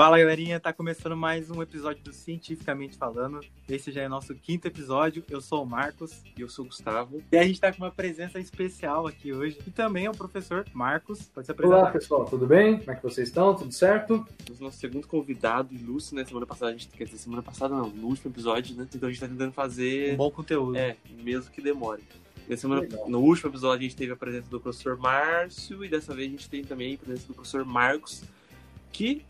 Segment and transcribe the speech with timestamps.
[0.00, 3.38] Fala galerinha, tá começando mais um episódio do Cientificamente Falando.
[3.68, 5.22] Esse já é nosso quinto episódio.
[5.28, 6.22] Eu sou o Marcos.
[6.38, 7.22] E eu sou o Gustavo.
[7.30, 9.58] E a gente tá com uma presença especial aqui hoje.
[9.66, 11.24] E também é o professor Marcos.
[11.24, 11.80] Pode se apresentar.
[11.80, 12.78] Olá pessoal, tudo bem?
[12.78, 13.54] Como é que vocês estão?
[13.54, 14.26] Tudo certo?
[14.48, 16.24] O nosso segundo convidado ilustre, né?
[16.24, 16.88] Semana passada a gente.
[16.88, 18.88] Quer dizer, semana passada não, no último episódio, né?
[18.94, 20.14] Então a gente tá tentando fazer.
[20.14, 20.78] Um bom conteúdo.
[20.78, 22.02] É, mesmo que demore.
[22.56, 26.28] Semana, no último episódio a gente teve a presença do professor Márcio e dessa vez
[26.28, 28.24] a gente tem também a presença do professor Marcos,
[28.90, 29.26] que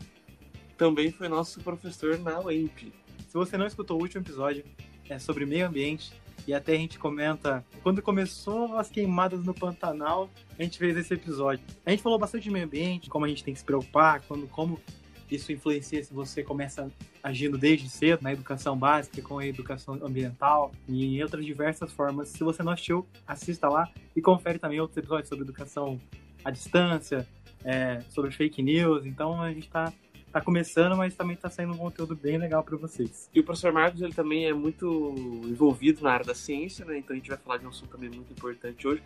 [0.81, 2.91] também foi nosso professor na UEMP.
[3.27, 4.65] Se você não escutou o último episódio,
[5.07, 6.11] é sobre meio ambiente.
[6.47, 10.27] E até a gente comenta, quando começou as queimadas no Pantanal,
[10.57, 11.63] a gente fez esse episódio.
[11.85, 14.47] A gente falou bastante de meio ambiente, como a gente tem que se preocupar, quando,
[14.47, 14.81] como
[15.29, 16.91] isso influencia se você começa
[17.21, 22.29] agindo desde cedo na educação básica, com a educação ambiental e em outras diversas formas.
[22.29, 25.99] Se você não assistiu, assista lá e confere também outros episódios sobre educação
[26.43, 27.27] à distância,
[27.63, 29.05] é, sobre fake news.
[29.05, 29.93] Então a gente está
[30.31, 33.29] tá começando, mas também tá saindo um conteúdo bem legal para vocês.
[33.33, 35.13] E o professor Marcos, ele também é muito
[35.45, 36.97] envolvido na área da ciência, né?
[36.97, 39.03] Então a gente vai falar de um assunto também muito importante hoje.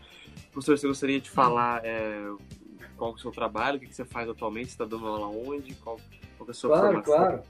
[0.52, 2.32] Professor, você gostaria de falar é,
[2.96, 5.74] qual é o seu trabalho, o que você faz atualmente, você está dando aula onde,
[5.76, 6.00] qual,
[6.38, 7.16] qual é a sua claro, formação?
[7.16, 7.44] Claro,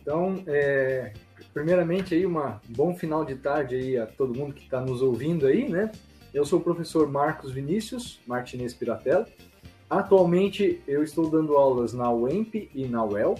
[0.00, 1.12] Então, é,
[1.54, 2.34] primeiramente aí, um
[2.68, 5.92] bom final de tarde aí a todo mundo que está nos ouvindo aí, né?
[6.34, 9.26] Eu sou o professor Marcos Vinícius Martinez Piratella,
[9.90, 13.36] Atualmente eu estou dando aulas na UEMP e na UEL.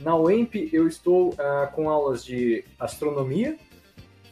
[0.00, 3.56] Na UEMP eu estou uh, com aulas de astronomia,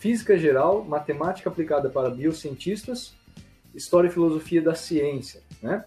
[0.01, 3.15] física geral, matemática aplicada para biocientistas,
[3.75, 5.85] história e filosofia da ciência, né?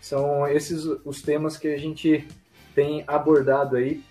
[0.00, 2.26] São esses os temas que a gente
[2.74, 4.02] tem abordado aí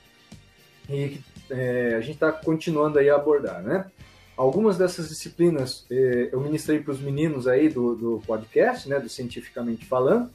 [0.90, 3.90] e é, a gente está continuando aí a abordar, né?
[4.38, 9.10] Algumas dessas disciplinas eh, eu ministrei para os meninos aí do, do podcast, né, do
[9.10, 10.30] Cientificamente Falando,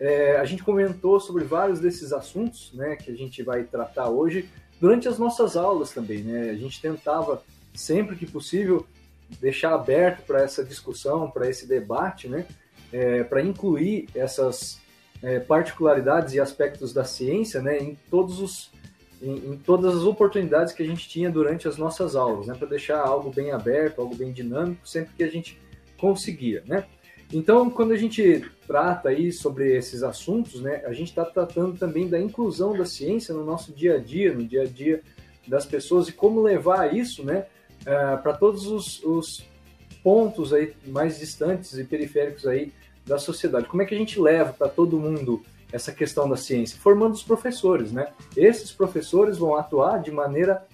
[0.00, 4.48] é, a gente comentou sobre vários desses assuntos né, que a gente vai tratar hoje
[4.80, 6.22] durante as nossas aulas também.
[6.22, 6.48] Né?
[6.50, 7.42] A gente tentava,
[7.74, 8.86] sempre que possível,
[9.38, 12.46] deixar aberto para essa discussão, para esse debate, né?
[12.92, 14.80] É, para incluir essas
[15.22, 18.72] é, particularidades e aspectos da ciência né, em, todos os,
[19.22, 22.66] em, em, todas as oportunidades que a gente tinha durante as nossas aulas, né, para
[22.66, 25.56] deixar algo bem aberto, algo bem dinâmico, sempre que a gente
[25.96, 26.64] conseguia.
[26.66, 26.84] Né?
[27.32, 32.08] Então, quando a gente trata aí sobre esses assuntos, né, a gente está tratando também
[32.08, 35.00] da inclusão da ciência no nosso dia a dia, no dia a dia
[35.46, 37.46] das pessoas e como levar isso, né,
[37.82, 39.48] uh, para todos os, os,
[40.02, 42.72] pontos aí mais distantes e periféricos aí
[43.04, 43.68] da sociedade.
[43.68, 46.78] Como é que a gente leva para todo mundo essa questão da ciência?
[46.80, 48.08] Formando os professores, né?
[48.34, 50.66] Esses professores vão atuar de maneira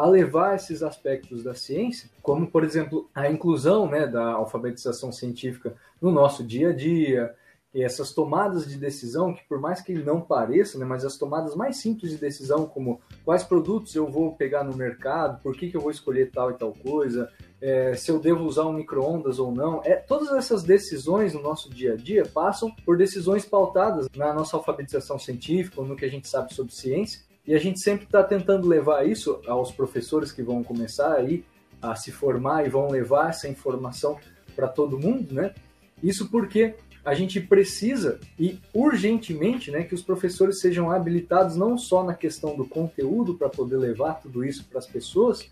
[0.00, 5.74] a levar esses aspectos da ciência, como, por exemplo, a inclusão né, da alfabetização científica
[6.00, 7.34] no nosso dia a dia,
[7.74, 11.54] e essas tomadas de decisão, que por mais que não pareça, né, mas as tomadas
[11.54, 15.76] mais simples de decisão, como quais produtos eu vou pegar no mercado, por que, que
[15.76, 17.30] eu vou escolher tal e tal coisa,
[17.60, 21.68] é, se eu devo usar um micro-ondas ou não, é, todas essas decisões no nosso
[21.68, 26.10] dia a dia passam por decisões pautadas na nossa alfabetização científica, ou no que a
[26.10, 30.40] gente sabe sobre ciência, e a gente sempre está tentando levar isso aos professores que
[30.40, 31.44] vão começar aí
[31.82, 34.20] a se formar e vão levar essa informação
[34.54, 35.52] para todo mundo, né?
[36.00, 42.04] Isso porque a gente precisa e urgentemente, né, que os professores sejam habilitados não só
[42.04, 45.50] na questão do conteúdo para poder levar tudo isso para as pessoas,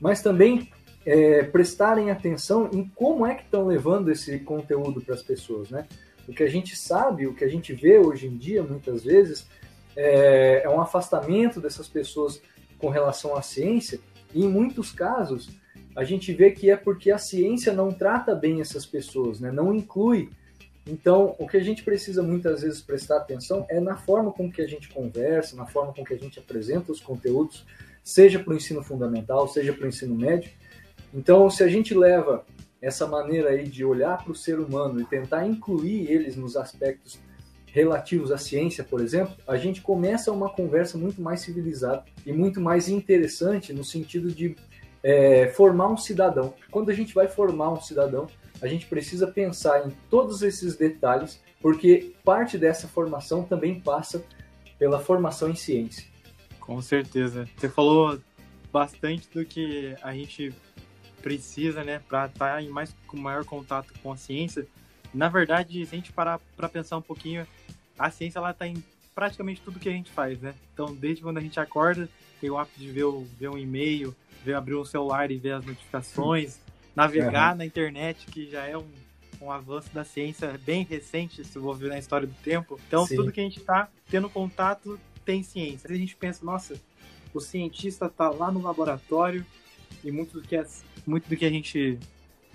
[0.00, 0.68] mas também
[1.06, 5.86] é, prestarem atenção em como é que estão levando esse conteúdo para as pessoas, né?
[6.26, 9.46] O que a gente sabe, o que a gente vê hoje em dia, muitas vezes,
[9.98, 12.40] é, é um afastamento dessas pessoas
[12.78, 13.98] com relação à ciência,
[14.32, 15.50] e em muitos casos
[15.96, 19.50] a gente vê que é porque a ciência não trata bem essas pessoas, né?
[19.50, 20.30] não inclui.
[20.86, 24.62] Então, o que a gente precisa muitas vezes prestar atenção é na forma com que
[24.62, 27.66] a gente conversa, na forma com que a gente apresenta os conteúdos,
[28.02, 30.52] seja para o ensino fundamental, seja para o ensino médio.
[31.12, 32.46] Então, se a gente leva
[32.80, 37.18] essa maneira aí de olhar para o ser humano e tentar incluir eles nos aspectos
[37.72, 42.60] relativos à ciência, por exemplo, a gente começa uma conversa muito mais civilizada e muito
[42.60, 44.56] mais interessante no sentido de
[45.02, 46.54] é, formar um cidadão.
[46.70, 48.26] Quando a gente vai formar um cidadão,
[48.60, 54.24] a gente precisa pensar em todos esses detalhes, porque parte dessa formação também passa
[54.78, 56.06] pela formação em ciência.
[56.60, 57.48] Com certeza.
[57.56, 58.18] Você falou
[58.72, 60.52] bastante do que a gente
[61.22, 64.66] precisa, né, para estar tá em mais com maior contato com a ciência.
[65.12, 67.46] Na verdade, se a gente parar para pensar um pouquinho,
[67.98, 68.82] a ciência ela tá em
[69.14, 70.54] praticamente tudo que a gente faz, né?
[70.72, 72.08] Então, desde quando a gente acorda,
[72.40, 74.14] tem o hábito de ver, o, ver um e-mail,
[74.44, 76.60] ver abrir o celular e ver as notificações,
[76.94, 77.58] navegar uhum.
[77.58, 78.86] na internet, que já é um,
[79.40, 82.78] um avanço da ciência bem recente, se for ver na história do tempo.
[82.86, 83.16] Então, Sim.
[83.16, 85.90] tudo que a gente está tendo contato tem ciência.
[85.90, 86.80] A gente pensa, nossa,
[87.34, 89.44] o cientista está lá no laboratório
[90.04, 90.64] e muito do que, é,
[91.06, 91.98] muito do que a gente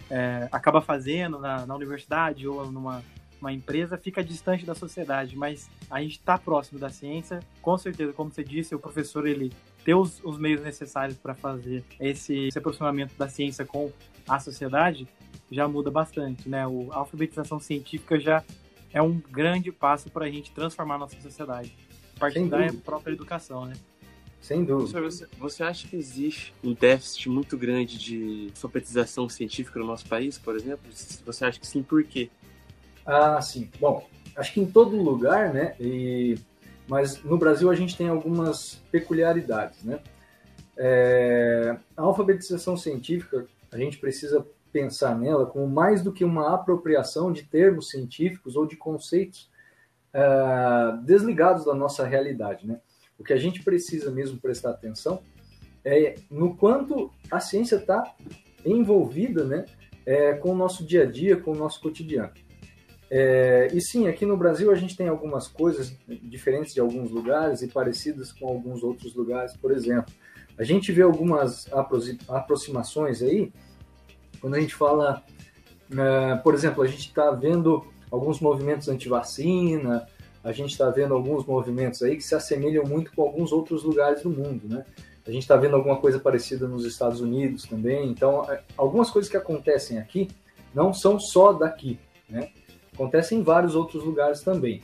[0.10, 3.04] é, acaba fazendo na, na universidade ou numa
[3.44, 7.42] uma empresa fica distante da sociedade, mas a gente está próximo da ciência.
[7.62, 9.52] Com certeza, como você disse, o professor ele
[9.84, 13.92] ter os, os meios necessários para fazer esse, esse aproximamento da ciência com
[14.28, 15.06] a sociedade
[15.52, 16.66] já muda bastante, né?
[16.66, 18.42] O, a alfabetização científica já
[18.94, 21.76] é um grande passo para a gente transformar a nossa sociedade.
[22.16, 23.74] A partir da própria educação, né?
[24.44, 25.02] Sem dúvida.
[25.02, 30.38] Você, você acha que existe um déficit muito grande de alfabetização científica no nosso país,
[30.38, 30.92] por exemplo?
[31.26, 32.30] Você acha que sim, por quê?
[33.06, 33.72] Ah, sim.
[33.80, 34.06] Bom,
[34.36, 35.76] acho que em todo lugar, né?
[35.80, 36.38] E,
[36.90, 40.02] mas no Brasil a gente tem algumas peculiaridades, né?
[40.76, 47.32] É, a alfabetização científica, a gente precisa pensar nela como mais do que uma apropriação
[47.32, 49.50] de termos científicos ou de conceitos
[50.14, 52.82] uh, desligados da nossa realidade, né?
[53.18, 55.22] O que a gente precisa mesmo prestar atenção
[55.86, 58.16] é no quanto a ciência está
[58.66, 59.66] envolvida né,
[60.06, 62.32] é, com o nosso dia a dia, com o nosso cotidiano.
[63.10, 67.62] É, e sim, aqui no Brasil a gente tem algumas coisas diferentes de alguns lugares
[67.62, 69.56] e parecidas com alguns outros lugares.
[69.56, 70.12] Por exemplo,
[70.58, 71.68] a gente vê algumas
[72.28, 73.52] aproximações aí,
[74.40, 75.24] quando a gente fala,
[75.92, 80.08] uh, por exemplo, a gente está vendo alguns movimentos anti-vacina,
[80.44, 84.24] a gente está vendo alguns movimentos aí que se assemelham muito com alguns outros lugares
[84.24, 84.86] do mundo, né?
[85.26, 88.10] A gente está vendo alguma coisa parecida nos Estados Unidos também.
[88.10, 90.28] Então, é, algumas coisas que acontecem aqui
[90.76, 91.98] não são só daqui,
[92.30, 92.50] né?
[92.94, 94.82] Acontecem em vários outros lugares também.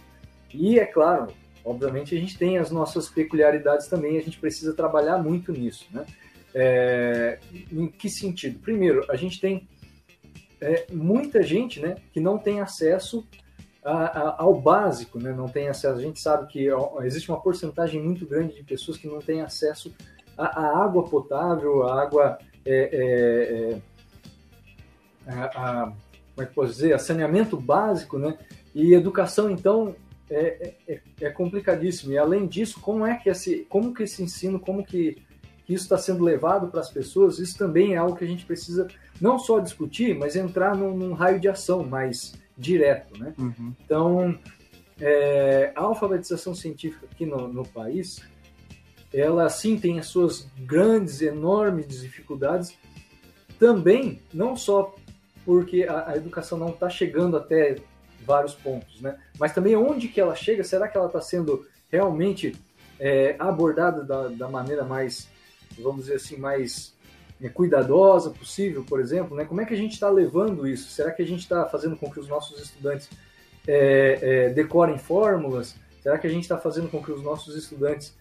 [0.54, 1.28] E é claro,
[1.64, 4.18] obviamente a gente tem as nossas peculiaridades também.
[4.18, 6.06] A gente precisa trabalhar muito nisso, né?
[6.56, 7.38] É,
[7.72, 8.60] em que sentido?
[8.60, 9.68] Primeiro, a gente tem
[10.62, 13.28] é, muita gente, né, que não tem acesso
[13.90, 15.34] a, a, ao básico, né?
[15.34, 15.98] não tem acesso.
[15.98, 16.68] A gente sabe que
[17.02, 19.94] existe uma porcentagem muito grande de pessoas que não têm acesso
[20.38, 22.38] à, água potável, à água.
[22.66, 23.82] É,
[25.26, 25.92] é, é a,
[26.36, 26.94] como é que posso dizer?
[26.94, 28.38] A saneamento básico, né?
[28.74, 29.96] E educação, então,
[30.30, 32.14] é, é, é, complicadíssimo.
[32.14, 35.18] E além disso, como é que esse, como que esse ensino, como que,
[35.66, 38.46] que isso está sendo levado para as pessoas, isso também é algo que a gente
[38.46, 38.88] precisa
[39.20, 43.18] não só discutir, mas entrar num, num raio de ação mais direto.
[43.18, 43.34] Né?
[43.40, 43.74] Uhum.
[43.84, 44.38] Então,
[45.00, 48.22] é, a alfabetização científica aqui no, no, país,
[49.14, 52.78] ela sim tem as suas grandes, enormes dificuldades,
[53.58, 54.94] também, não só
[55.46, 57.78] porque a, a educação não está chegando até
[58.26, 59.18] vários pontos, né?
[59.40, 62.56] mas também onde que ela chega, será que ela está sendo realmente
[63.00, 65.28] é, abordada da, da maneira mais,
[65.80, 66.94] vamos dizer assim, mais
[67.48, 69.46] cuidadosa possível, por exemplo, né?
[69.46, 70.90] Como é que a gente está levando isso?
[70.90, 73.10] Será que a gente está fazendo com que os nossos estudantes
[73.66, 75.76] é, é, decorem fórmulas?
[76.04, 78.14] Será que a gente está fazendo com que os nossos estudantes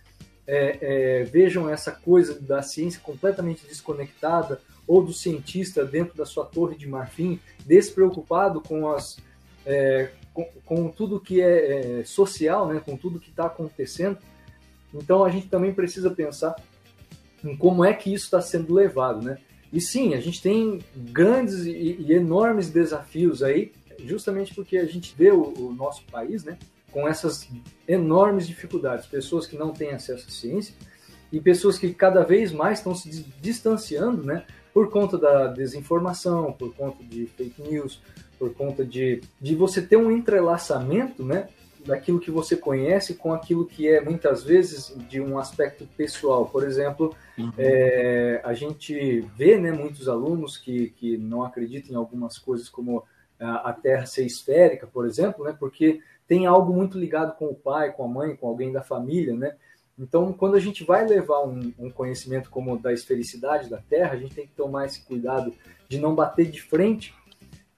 [0.47, 6.45] é, é, vejam essa coisa da ciência completamente desconectada ou do cientista dentro da sua
[6.45, 9.19] torre de marfim, despreocupado com as
[9.67, 12.81] é, com, com, tudo que é, social, né?
[12.85, 14.19] Com tudo que está acontecendo?
[14.95, 16.55] Então a gente também precisa pensar
[17.45, 19.39] em como é que isso está sendo levado, né?
[19.73, 23.73] E sim, a gente tem grandes e, e enormes desafios aí,
[24.05, 26.59] justamente porque a gente vê o, o, nosso país, né,
[26.91, 27.49] com essas
[27.87, 30.75] enormes dificuldades, pessoas que não têm acesso à ciência
[31.31, 36.75] e pessoas que cada vez mais estão se distanciando, né, por conta da desinformação, por
[36.75, 38.01] conta de fake news,
[38.39, 41.49] por conta de, de você ter um entrelaçamento, né,
[41.89, 46.47] daquilo que você conhece com aquilo que é muitas vezes de um aspecto pessoal.
[46.47, 47.51] Por exemplo, uhum.
[47.57, 53.03] é, a gente vê né, muitos alunos que, que não acreditam em algumas coisas como
[53.41, 57.55] a, a Terra ser esférica, por exemplo, né, porque tem algo muito ligado com o
[57.55, 59.57] pai, com a mãe, com alguém da família, né?
[59.99, 64.17] Então, quando a gente vai levar um, um, conhecimento como da esfericidade da Terra, a
[64.17, 65.53] gente tem que tomar esse cuidado
[65.89, 67.13] de não bater de frente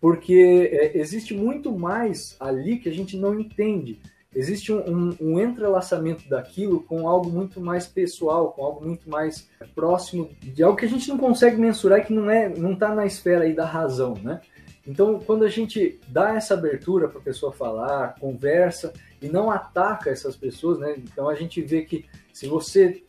[0.01, 4.01] porque é, existe muito mais ali que a gente não entende.
[4.35, 9.49] Existe um, um, um, entrelaçamento daquilo com algo muito mais pessoal, com algo muito mais
[9.75, 12.95] próximo de algo que a gente não consegue mensurar e que não é, não está
[12.95, 14.41] na esfera aí da razão, né?
[14.87, 20.11] Então, quando a gente dá essa abertura para a pessoa falar, conversa e não ataca
[20.11, 20.95] essas pessoas, né?
[20.97, 23.03] Então a gente vê que se você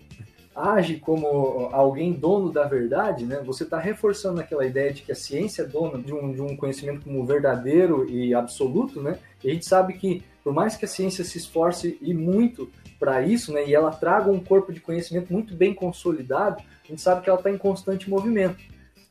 [0.55, 5.15] age como alguém dono da verdade, né, você está reforçando aquela ideia de que a
[5.15, 9.17] ciência é dona de um, de um conhecimento como verdadeiro e absoluto, né?
[9.43, 13.22] E a gente sabe que, por mais que a ciência se esforce e muito para
[13.22, 17.22] isso, né, e ela traga um corpo de conhecimento muito bem consolidado, a gente sabe
[17.22, 18.58] que ela está em constante movimento.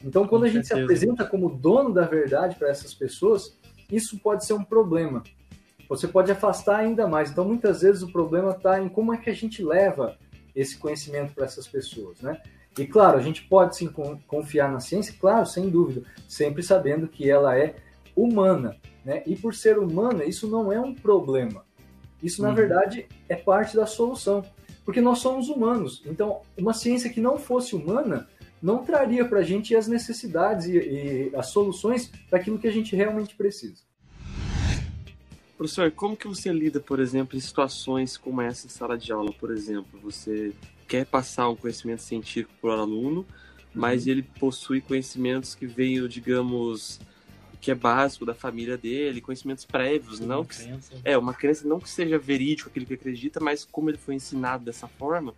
[0.05, 0.77] Então, quando Com a gente certeza.
[0.77, 3.59] se apresenta como dono da verdade para essas pessoas,
[3.91, 5.23] isso pode ser um problema.
[5.89, 7.31] você pode afastar ainda mais.
[7.33, 10.17] Então, muitas vezes o problema está em como é que a gente leva
[10.61, 12.41] esse conhecimento para essas pessoas, né?
[12.79, 13.93] E claro, a gente pode sim
[14.27, 17.75] confiar na ciência, claro, sem dúvida, sempre sabendo que ela é
[18.15, 19.23] humana, né?
[19.27, 21.65] E por ser humana, isso não é um problema.
[22.23, 22.55] Isso, na uhum.
[22.55, 24.45] verdade, é parte da solução,
[24.85, 26.03] porque nós somos humanos.
[26.07, 28.29] Então, uma ciência que não fosse humana
[28.63, 32.95] não traria para a gente as necessidades e, e as soluções daquilo que a gente
[32.95, 33.83] realmente precisa.
[35.61, 39.31] Professor, como que você lida, por exemplo, em situações como essa em sala de aula,
[39.31, 40.01] por exemplo?
[40.03, 40.55] Você
[40.89, 43.27] quer passar um conhecimento científico para o aluno,
[43.75, 44.13] mas uhum.
[44.13, 46.99] ele possui conhecimentos que veio, digamos,
[47.61, 50.57] que é básico da família dele, conhecimentos prévios, uma não que,
[51.05, 54.65] é uma crença não que seja verídico aquilo que acredita, mas como ele foi ensinado
[54.65, 55.35] dessa forma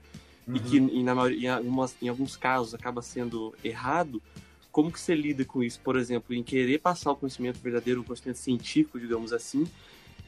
[0.46, 0.54] uhum.
[0.54, 4.22] e que em, na maioria, em, algumas, em alguns casos acaba sendo errado,
[4.70, 5.80] como que você lida com isso?
[5.80, 9.68] Por exemplo, em querer passar o conhecimento verdadeiro, o conhecimento científico, digamos assim,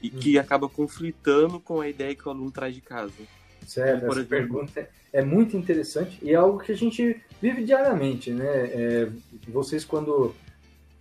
[0.05, 3.15] e que acaba conflitando com a ideia que o aluno traz de casa.
[3.67, 8.31] Certo, Por essa pergunta é muito interessante e é algo que a gente vive diariamente,
[8.31, 8.47] né?
[8.47, 9.09] É,
[9.49, 10.35] vocês quando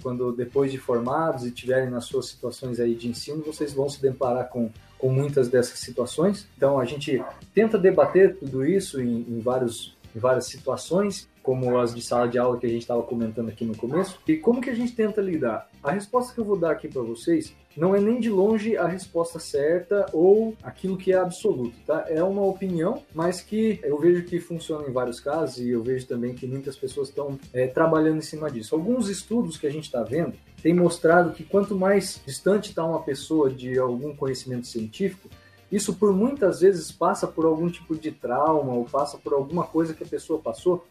[0.02, 4.02] quando depois de formados e tiverem nas suas situações aí de ensino, vocês vão se
[4.02, 6.48] deparar com, com muitas dessas situações.
[6.58, 11.94] Então a gente tenta debater tudo isso em, em vários, em várias situações como as
[11.94, 14.18] de sala de aula que a gente estava comentando aqui no começo.
[14.26, 15.70] E como que a gente tenta lidar?
[15.84, 18.88] A resposta que eu vou dar aqui para vocês não é nem de longe a
[18.88, 22.06] resposta certa ou aquilo que é absoluto, tá?
[22.08, 26.08] É uma opinião, mas que eu vejo que funciona em vários casos e eu vejo
[26.08, 28.74] também que muitas pessoas estão é, trabalhando em cima disso.
[28.74, 33.02] Alguns estudos que a gente está vendo têm mostrado que quanto mais distante está uma
[33.02, 35.28] pessoa de algum conhecimento científico,
[35.74, 39.94] isso por muitas vezes passa por algum tipo de trauma ou passa por alguma coisa
[39.94, 40.86] que a pessoa passou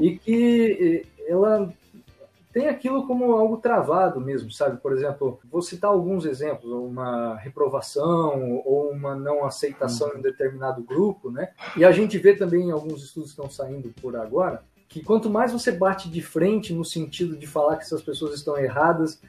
[0.00, 1.72] e que ela
[2.52, 4.80] tem aquilo como algo travado mesmo, sabe?
[4.80, 11.30] Por exemplo, vou citar alguns exemplos, uma reprovação ou uma não aceitação em determinado grupo,
[11.30, 11.50] né?
[11.76, 15.28] E a gente vê também em alguns estudos que estão saindo por agora que quanto
[15.28, 19.20] mais você bate de frente no sentido de falar que essas pessoas estão erradas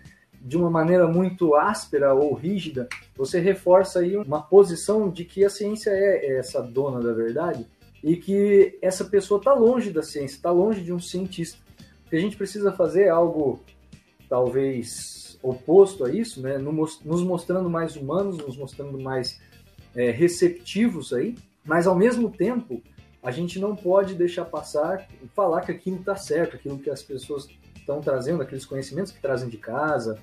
[0.41, 5.49] de uma maneira muito áspera ou rígida, você reforça aí uma posição de que a
[5.49, 7.67] ciência é essa dona da verdade
[8.03, 11.59] e que essa pessoa está longe da ciência, está longe de um cientista.
[12.05, 13.59] O que a gente precisa fazer é algo
[14.27, 16.57] talvez oposto a isso, né?
[16.57, 19.39] nos mostrando mais humanos, nos mostrando mais
[19.95, 22.81] é, receptivos aí, mas ao mesmo tempo
[23.21, 27.03] a gente não pode deixar passar e falar que aquilo está certo, aquilo que as
[27.03, 30.17] pessoas estão trazendo, aqueles conhecimentos que trazem de casa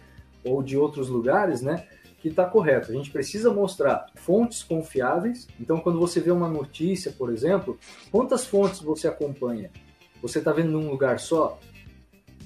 [0.45, 1.87] ou de outros lugares, né?
[2.19, 2.91] Que está correto.
[2.91, 5.47] A gente precisa mostrar fontes confiáveis.
[5.61, 7.79] Então, quando você vê uma notícia, por exemplo,
[8.11, 9.71] quantas fontes você acompanha?
[10.23, 11.59] Você está vendo num lugar só?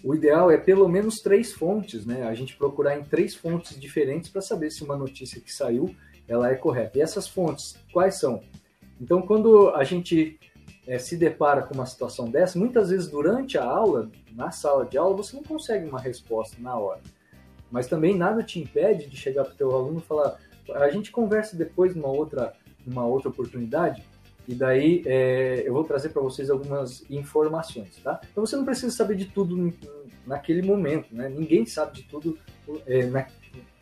[0.03, 2.25] O ideal é pelo menos três fontes, né?
[2.25, 5.95] A gente procurar em três fontes diferentes para saber se uma notícia que saiu
[6.27, 6.97] ela é correta.
[6.97, 8.41] E essas fontes, quais são?
[9.01, 10.39] Então, quando a gente
[10.87, 14.97] é, se depara com uma situação dessa, muitas vezes durante a aula, na sala de
[14.97, 17.01] aula, você não consegue uma resposta na hora.
[17.71, 20.39] Mas também nada te impede de chegar para o teu aluno e falar,
[20.75, 22.55] a gente conversa depois numa outra,
[22.87, 24.03] numa outra oportunidade,
[24.49, 28.21] e daí é, eu vou trazer para vocês algumas informações, tá?
[28.31, 29.73] Então você não precisa saber de tudo
[30.27, 31.29] naquele momento, né?
[31.29, 32.37] Ninguém sabe de tudo
[32.87, 33.27] é, na,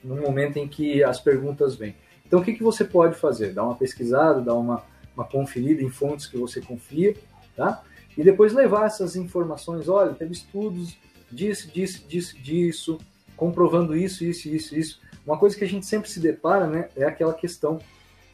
[0.04, 1.96] no momento em que as perguntas vêm.
[2.26, 3.54] Então o que, que você pode fazer?
[3.54, 4.84] Dar uma pesquisada, dar uma,
[5.16, 7.16] uma conferida em fontes que você confia,
[7.56, 7.82] tá?
[8.16, 10.98] E depois levar essas informações, olha, teve estudos
[11.30, 12.98] disso, disso, disso, disso,
[13.38, 15.00] comprovando isso, isso, isso, isso.
[15.24, 17.78] Uma coisa que a gente sempre se depara, né, é aquela questão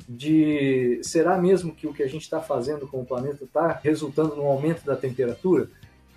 [0.08, 4.34] de será mesmo que o que a gente está fazendo com o planeta está resultando
[4.34, 5.68] no aumento da temperatura?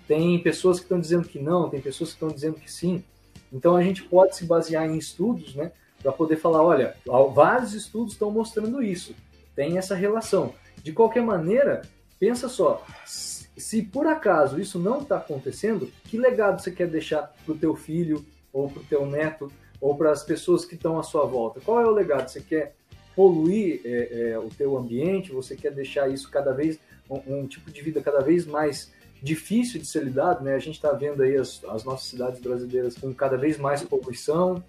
[0.06, 3.04] Tem pessoas que estão dizendo que não, tem pessoas que estão dizendo que sim.
[3.52, 5.70] Então a gente pode se basear em estudos, né,
[6.02, 6.96] para poder falar, olha,
[7.34, 9.14] vários estudos estão mostrando isso,
[9.54, 10.54] tem essa relação.
[10.82, 11.82] De qualquer maneira,
[12.18, 17.52] pensa só, se por acaso isso não está acontecendo, que legado você quer deixar para
[17.52, 19.50] o teu filho, ou para o teu neto,
[19.80, 21.60] ou para as pessoas que estão à sua volta?
[21.60, 22.28] Qual é o legado?
[22.28, 22.74] Você quer
[23.14, 25.32] poluir é, é, o teu ambiente?
[25.32, 26.78] Você quer deixar isso cada vez
[27.10, 30.44] um, um, tipo de vida cada vez mais difícil de ser lidado?
[30.44, 30.54] Né?
[30.54, 34.62] A gente está vendo aí as, as nossas cidades brasileiras com cada vez mais poluição,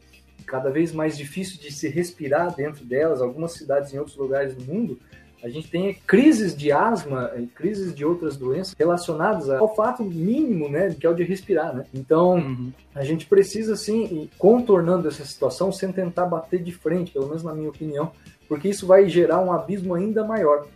[0.45, 3.21] cada vez mais difícil de se respirar dentro delas.
[3.21, 4.99] Algumas cidades em outros lugares do mundo
[5.41, 10.93] a gente tem crises de asma crises de outras doenças relacionadas ao fato mínimo, né,
[10.93, 11.85] que é o de respirar, né?
[11.93, 12.73] Então, uhum.
[12.93, 17.43] a gente precisa, assim, ir contornando essa situação sem tentar bater de frente, pelo menos
[17.43, 18.11] na minha opinião,
[18.47, 20.67] porque isso vai gerar um abismo ainda maior,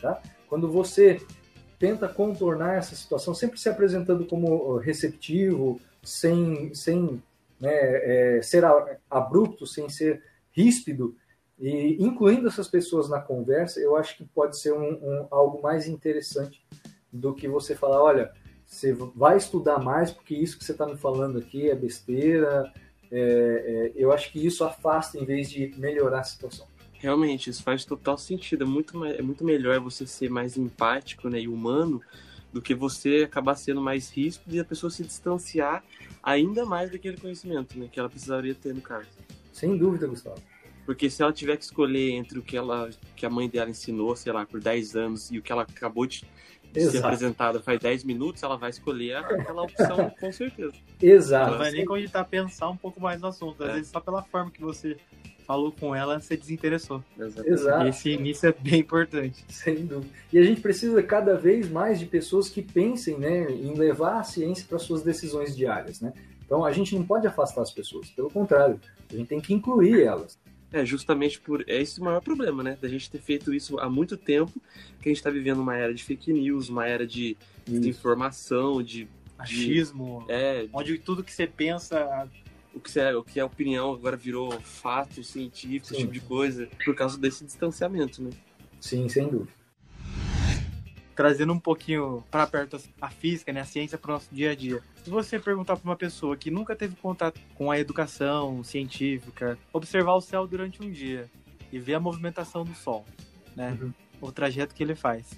[0.00, 0.20] tá?
[0.48, 1.20] Quando você
[1.78, 7.20] tenta contornar essa situação, sempre se apresentando como receptivo, sem, sem
[7.60, 8.62] né, é, ser
[9.10, 11.16] abrupto, sem ser ríspido,
[11.62, 15.86] E incluindo essas pessoas na conversa, eu acho que pode ser um, um, algo mais
[15.86, 16.60] interessante
[17.12, 18.32] do que você falar, olha,
[18.66, 22.72] você vai estudar mais porque isso que você está me falando aqui é besteira.
[23.12, 26.66] É, é, eu acho que isso afasta em vez de melhorar a situação.
[26.94, 28.64] Realmente, isso faz total sentido.
[28.64, 32.00] É muito, é muito melhor você ser mais empático né, e humano
[32.52, 35.84] do que você acabar sendo mais ríspido e a pessoa se distanciar
[36.20, 39.06] ainda mais daquele conhecimento né, que ela precisaria ter no caso.
[39.52, 40.42] Sem dúvida, Gustavo.
[40.84, 44.16] Porque se ela tiver que escolher entre o que, ela, que a mãe dela ensinou,
[44.16, 46.24] sei lá, por 10 anos e o que ela acabou de
[46.74, 46.96] Exato.
[46.96, 50.72] ser apresentada faz 10 minutos, ela vai escolher aquela opção com certeza.
[51.00, 51.50] Exato.
[51.50, 53.62] Ela vai nem cogitar pensar um pouco mais no assunto.
[53.62, 53.72] Às é.
[53.74, 54.96] vezes só pela forma que você
[55.46, 57.02] falou com ela, você desinteressou.
[57.18, 57.86] Exato.
[57.86, 59.44] Esse início é bem importante.
[59.48, 60.12] Sem dúvida.
[60.32, 64.22] E a gente precisa cada vez mais de pessoas que pensem né, em levar a
[64.22, 66.00] ciência para suas decisões diárias.
[66.00, 66.12] Né?
[66.44, 70.02] Então a gente não pode afastar as pessoas, pelo contrário, a gente tem que incluir
[70.02, 70.38] elas.
[70.72, 71.62] É, justamente por.
[71.68, 72.78] É esse o maior problema, né?
[72.80, 74.52] Da gente ter feito isso há muito tempo,
[75.00, 77.36] que a gente está vivendo uma era de fake news, uma era de,
[77.66, 79.06] de informação, de.
[79.38, 80.24] Achismo.
[80.26, 80.68] De, é.
[80.72, 82.28] Onde tudo que você pensa.
[82.74, 86.66] O que, é, o que é opinião agora virou fato científico, esse tipo de coisa,
[86.82, 88.30] por causa desse distanciamento, né?
[88.80, 89.61] Sim, sem dúvida
[91.14, 94.54] trazendo um pouquinho para perto a física, né, a ciência para o nosso dia a
[94.54, 94.82] dia.
[95.04, 100.14] Se você perguntar para uma pessoa que nunca teve contato com a educação científica, observar
[100.14, 101.30] o céu durante um dia
[101.70, 103.04] e ver a movimentação do Sol,
[103.54, 103.92] né, uhum.
[104.20, 105.30] o trajeto que ele faz,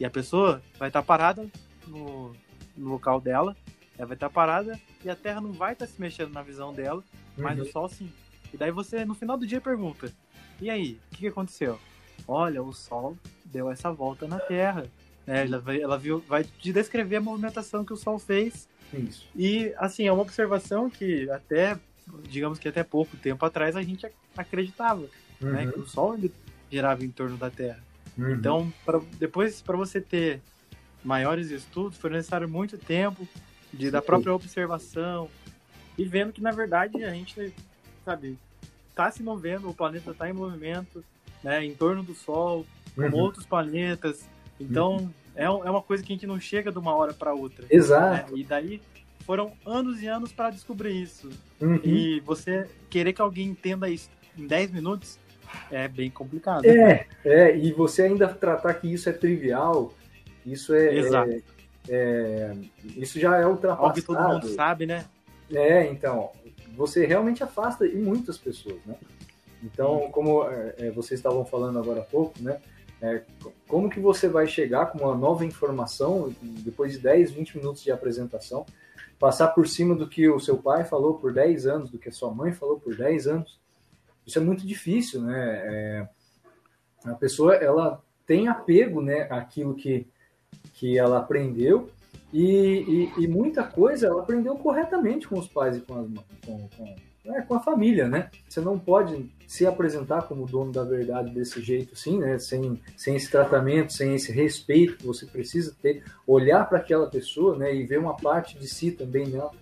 [0.00, 1.48] e a pessoa vai estar tá parada
[1.86, 2.34] no,
[2.76, 3.56] no, local dela,
[3.96, 6.42] ela vai estar tá parada e a Terra não vai estar tá se mexendo na
[6.42, 7.02] visão dela,
[7.36, 7.44] uhum.
[7.44, 8.10] mas o Sol sim.
[8.52, 10.12] E daí você no final do dia pergunta:
[10.60, 11.78] e aí, o que, que aconteceu?
[12.26, 14.86] Olha, o Sol deu essa volta na Terra.
[15.26, 18.68] É, ela vai, ela viu, vai te descrever a movimentação que o Sol fez.
[18.92, 19.28] Isso.
[19.34, 21.78] E, assim, é uma observação que até,
[22.28, 25.08] digamos que até pouco tempo atrás, a gente acreditava, né,
[25.40, 25.52] uhum.
[25.52, 25.66] né?
[25.72, 26.18] Que o Sol
[26.70, 27.82] girava em torno da Terra.
[28.18, 28.32] Uhum.
[28.32, 30.40] Então, pra, depois, para você ter
[31.02, 33.26] maiores estudos, foi necessário muito tempo
[33.72, 35.28] de, da própria observação
[35.96, 37.54] e vendo que, na verdade, a gente,
[38.04, 38.38] sabe,
[38.90, 41.04] está se movendo, o planeta está em movimento,
[41.42, 41.64] né?
[41.64, 43.14] Em torno do Sol, com uhum.
[43.14, 44.28] outros planetas,
[44.62, 45.10] então, uhum.
[45.34, 47.64] é, é uma coisa que a gente não chega de uma hora para outra.
[47.70, 48.32] Exato.
[48.32, 48.38] Né?
[48.38, 48.80] E daí
[49.24, 51.30] foram anos e anos para descobrir isso.
[51.60, 51.80] Uhum.
[51.84, 55.18] E você querer que alguém entenda isso em 10 minutos
[55.70, 56.64] é bem complicado.
[56.64, 59.92] É, é, e você ainda tratar que isso é trivial,
[60.44, 60.96] isso é.
[60.96, 61.30] Exato.
[61.30, 61.42] É,
[61.88, 62.56] é,
[62.96, 63.86] isso já é ultrapassado.
[63.86, 65.04] Algo que todo mundo sabe, né?
[65.52, 66.30] É, então,
[66.76, 68.94] você realmente afasta e muitas pessoas, né?
[69.62, 72.58] Então, como é, é vocês estavam falando agora há pouco, né?
[73.72, 77.90] Como que você vai chegar com uma nova informação, depois de 10, 20 minutos de
[77.90, 78.66] apresentação,
[79.18, 82.12] passar por cima do que o seu pai falou por 10 anos, do que a
[82.12, 83.58] sua mãe falou por 10 anos?
[84.26, 85.62] Isso é muito difícil, né?
[85.64, 86.08] É,
[87.06, 90.06] a pessoa, ela tem apego, né, àquilo que,
[90.74, 91.88] que ela aprendeu
[92.30, 96.06] e, e, e muita coisa ela aprendeu corretamente com os pais e com, as,
[96.44, 98.30] com, com é, com a família, né?
[98.48, 102.38] Você não pode se apresentar como dono da verdade desse jeito, assim, né?
[102.38, 107.56] Sem, sem esse tratamento, sem esse respeito que você precisa ter, olhar para aquela pessoa,
[107.56, 107.74] né?
[107.74, 109.52] E ver uma parte de si também nela,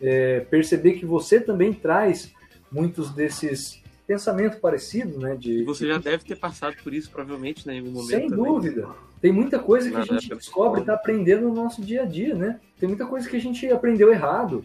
[0.00, 2.32] é, perceber que você também traz
[2.70, 5.34] muitos desses pensamentos parecidos, né?
[5.36, 8.10] De, você já deve ter passado por isso, provavelmente, né, em algum momento.
[8.10, 8.44] Sem também.
[8.44, 8.88] dúvida.
[9.20, 12.34] Tem muita coisa que Na a gente descobre está aprendendo no nosso dia a dia,
[12.34, 12.60] né?
[12.78, 14.64] Tem muita coisa que a gente aprendeu errado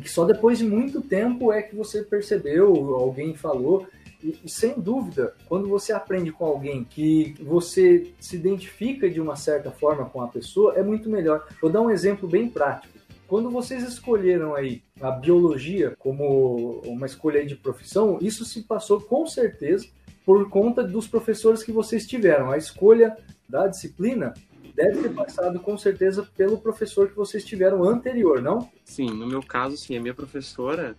[0.00, 3.86] que só depois de muito tempo é que você percebeu, alguém falou.
[4.22, 9.36] E, e, sem dúvida, quando você aprende com alguém que você se identifica de uma
[9.36, 11.46] certa forma com a pessoa, é muito melhor.
[11.60, 12.92] Vou dar um exemplo bem prático.
[13.26, 19.26] Quando vocês escolheram aí a biologia como uma escolha de profissão, isso se passou com
[19.26, 19.88] certeza
[20.24, 22.50] por conta dos professores que vocês tiveram.
[22.50, 23.16] A escolha
[23.48, 24.34] da disciplina
[24.74, 28.70] deve ter passado com certeza pelo professor que vocês tiveram anterior, não?
[28.84, 30.96] Sim, no meu caso, sim, a minha professora,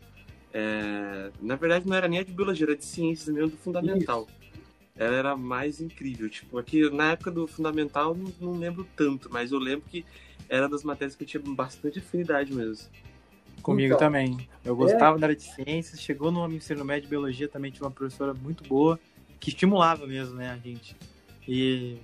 [0.53, 1.31] é...
[1.41, 4.27] na verdade não era nem a de biologia, era de ciências mesmo do fundamental.
[4.29, 4.43] Isso.
[4.95, 9.51] Ela era mais incrível, tipo, aqui na época do fundamental não, não lembro tanto, mas
[9.51, 10.05] eu lembro que
[10.47, 12.89] era das matérias que eu tinha bastante afinidade mesmo.
[13.63, 14.47] Comigo então, também.
[14.63, 15.19] Eu gostava é...
[15.19, 18.63] da área de ciências, chegou no ensino médio de biologia também tinha uma professora muito
[18.67, 18.99] boa,
[19.39, 20.95] que estimulava mesmo, né, a gente.
[21.47, 21.97] E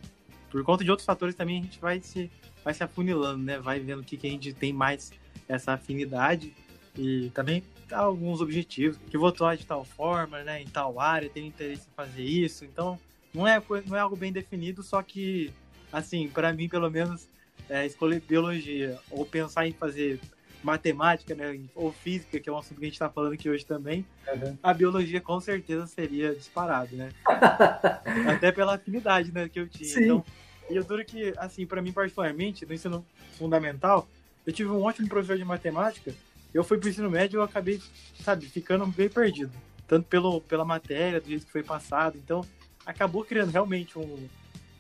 [0.49, 2.29] por conta de outros fatores também a gente vai se,
[2.63, 3.59] vai se afunilando, né?
[3.59, 5.12] Vai vendo o que, que a gente tem mais
[5.47, 6.53] essa afinidade
[6.97, 10.62] e também alguns objetivos, que vou atuar de tal forma, né?
[10.62, 12.65] Em tal área, tenho interesse em fazer isso.
[12.65, 12.99] Então,
[13.33, 15.51] não é, não é algo bem definido, só que,
[15.91, 17.27] assim, para mim, pelo menos,
[17.69, 20.19] é, escolher biologia ou pensar em fazer
[20.63, 23.65] matemática, né, ou física, que é um assunto que a gente está falando aqui hoje
[23.65, 24.57] também, Uhum.
[24.61, 27.09] a biologia com certeza seria disparado, né?
[28.31, 29.89] Até pela afinidade, né, que eu tinha.
[29.89, 30.03] Sim.
[30.03, 30.25] Então,
[30.69, 33.05] e eu duro que, assim, para mim particularmente, no ensino
[33.37, 34.07] fundamental,
[34.45, 36.13] eu tive um ótimo professor de matemática.
[36.53, 37.81] Eu fui pro ensino médio e eu acabei,
[38.23, 39.51] sabe, ficando bem perdido,
[39.87, 42.17] tanto pelo pela matéria, do jeito que foi passado.
[42.17, 42.45] Então,
[42.85, 44.27] acabou criando realmente um,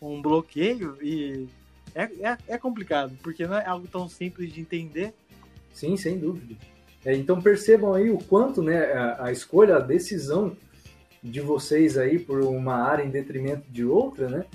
[0.01, 1.47] um bloqueio e
[1.95, 5.13] é, é, é complicado, porque não é algo tão simples de entender.
[5.73, 6.55] Sim, sem dúvida.
[7.05, 10.55] É, então percebam aí o quanto né, a, a, escolha, a decisão
[11.23, 14.45] de vocês aí por uma área em detrimento de outra, né,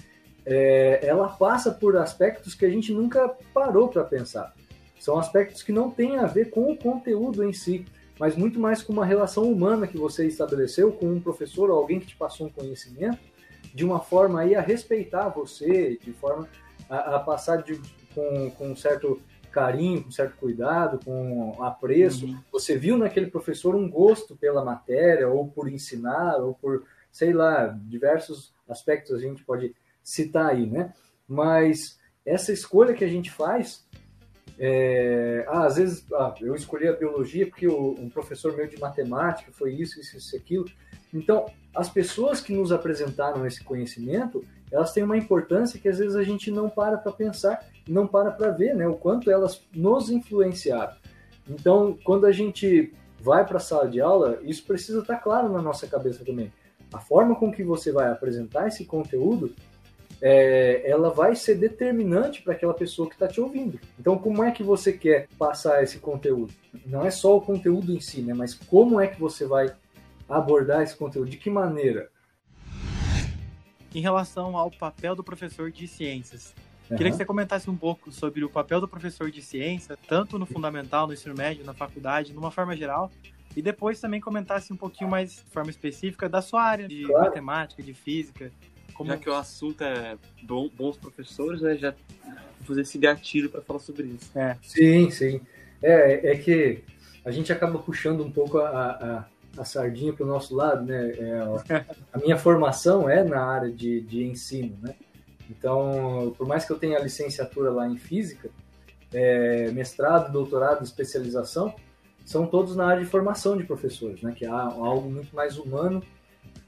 [0.45, 4.55] é, ela passa por aspectos que a gente nunca parou para pensar.
[5.01, 7.85] São aspectos que não têm a ver com o conteúdo em si,
[8.19, 12.01] mas muito mais com uma relação humana que você estabeleceu com um professor ou alguém
[12.01, 13.19] que te passou um conhecimento,
[13.75, 16.49] de uma forma aí a respeitar você, de forma
[16.89, 17.81] a, a passar de,
[18.15, 19.21] com, com um certo
[19.55, 22.27] carinho, com certo cuidado, com apreço.
[22.27, 22.39] Uhum.
[22.51, 27.69] Você viu naquele professor um gosto pela matéria, ou por ensinar, ou por, sei lá,
[27.87, 30.93] diversos aspectos a gente pode citar aí, né?
[31.29, 33.87] Mas essa escolha que a gente faz,
[34.59, 35.45] é...
[35.49, 39.53] ah, às vezes ah, eu escolhi a biologia porque o, um professor meu de matemática
[39.53, 40.67] foi isso, isso, isso, aquilo.
[41.13, 46.17] Então, as pessoas que nos apresentaram esse conhecimento, elas têm uma importância que às vezes
[46.17, 48.87] a gente não para para pensar, não para para ver, né?
[48.87, 50.95] O quanto elas nos influenciaram.
[51.49, 55.61] Então, quando a gente vai para a sala de aula, isso precisa estar claro na
[55.61, 56.53] nossa cabeça também.
[56.93, 59.55] A forma com que você vai apresentar esse conteúdo,
[60.21, 63.79] é, ela vai ser determinante para aquela pessoa que está te ouvindo.
[63.99, 66.53] Então, como é que você quer passar esse conteúdo?
[66.87, 68.33] Não é só o conteúdo em si, né?
[68.33, 69.75] Mas como é que você vai
[70.29, 71.31] abordar esse conteúdo?
[71.31, 72.11] De que maneira?
[73.95, 76.55] Em relação ao papel do professor de ciências,
[76.91, 76.97] uhum.
[76.97, 80.47] queria que você comentasse um pouco sobre o papel do professor de ciência, tanto no
[80.47, 83.11] fundamental, no ensino médio, na faculdade, numa forma geral,
[83.57, 87.27] e depois também comentasse um pouquinho mais de forma específica da sua área de claro.
[87.27, 88.51] matemática, de física.
[88.95, 89.11] Como...
[89.11, 91.77] Já que o assunto é bom, bons professores, né?
[91.77, 91.95] Já
[92.59, 94.31] vou fazer esse gatilho para falar sobre isso.
[94.37, 94.57] É.
[94.63, 95.41] Sim, sim.
[95.83, 96.83] É, é que
[97.25, 98.69] a gente acaba puxando um pouco a,
[99.57, 101.11] a, a sardinha para o nosso lado, né?
[101.13, 104.95] É, a minha formação é na área de, de ensino, né?
[105.51, 108.51] Então, por mais que eu tenha licenciatura lá em física,
[109.13, 111.75] é, mestrado, doutorado, especialização,
[112.25, 114.33] são todos na área de formação de professores, né?
[114.37, 116.03] Que é algo muito mais humano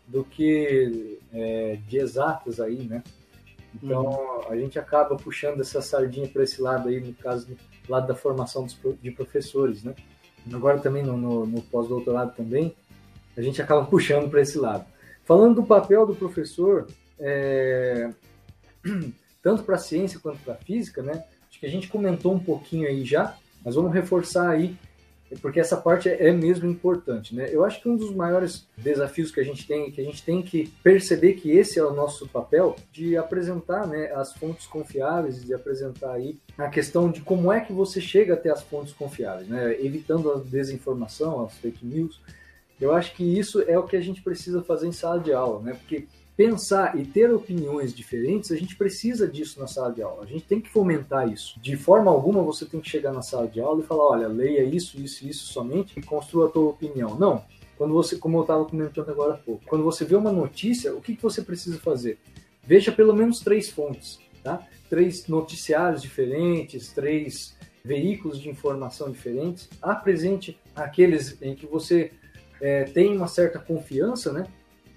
[0.06, 3.02] do que é, de exatas aí, né?
[3.74, 4.52] Então, uhum.
[4.52, 7.56] a gente acaba puxando essa sardinha para esse lado aí, no caso, do
[7.88, 8.66] lado da formação
[9.02, 9.94] de professores, né?
[10.52, 12.74] agora também no, no, no pós-doutorado também,
[13.36, 14.86] a gente acaba puxando para esse lado.
[15.24, 16.86] Falando do papel do professor,
[17.18, 18.10] é,
[19.42, 21.24] tanto para a ciência quanto para a física, né?
[21.48, 24.76] Acho que a gente comentou um pouquinho aí já, mas vamos reforçar aí
[25.40, 27.48] porque essa parte é mesmo importante, né?
[27.50, 30.40] Eu acho que um dos maiores desafios que a gente tem, que a gente tem
[30.40, 35.52] que perceber que esse é o nosso papel, de apresentar, né, as fontes confiáveis, de
[35.52, 39.76] apresentar aí a questão de como é que você chega até as fontes confiáveis, né?
[39.80, 42.20] Evitando a desinformação, as fake news.
[42.80, 45.60] Eu acho que isso é o que a gente precisa fazer em sala de aula,
[45.60, 45.72] né?
[45.72, 50.22] Porque pensar e ter opiniões diferentes, a gente precisa disso na sala de aula.
[50.22, 51.58] A gente tem que fomentar isso.
[51.60, 54.62] De forma alguma você tem que chegar na sala de aula e falar, olha, leia
[54.62, 57.18] isso, isso, isso somente e construa a tua opinião.
[57.18, 57.42] Não.
[57.78, 61.00] Quando você, como eu estava comentando agora há pouco, quando você vê uma notícia, o
[61.00, 62.18] que, que você precisa fazer?
[62.62, 64.66] Veja pelo menos três fontes, tá?
[64.90, 69.68] Três noticiários diferentes, três veículos de informação diferentes.
[69.80, 72.12] Apresente aqueles em que você
[72.60, 74.46] é, tem uma certa confiança, né?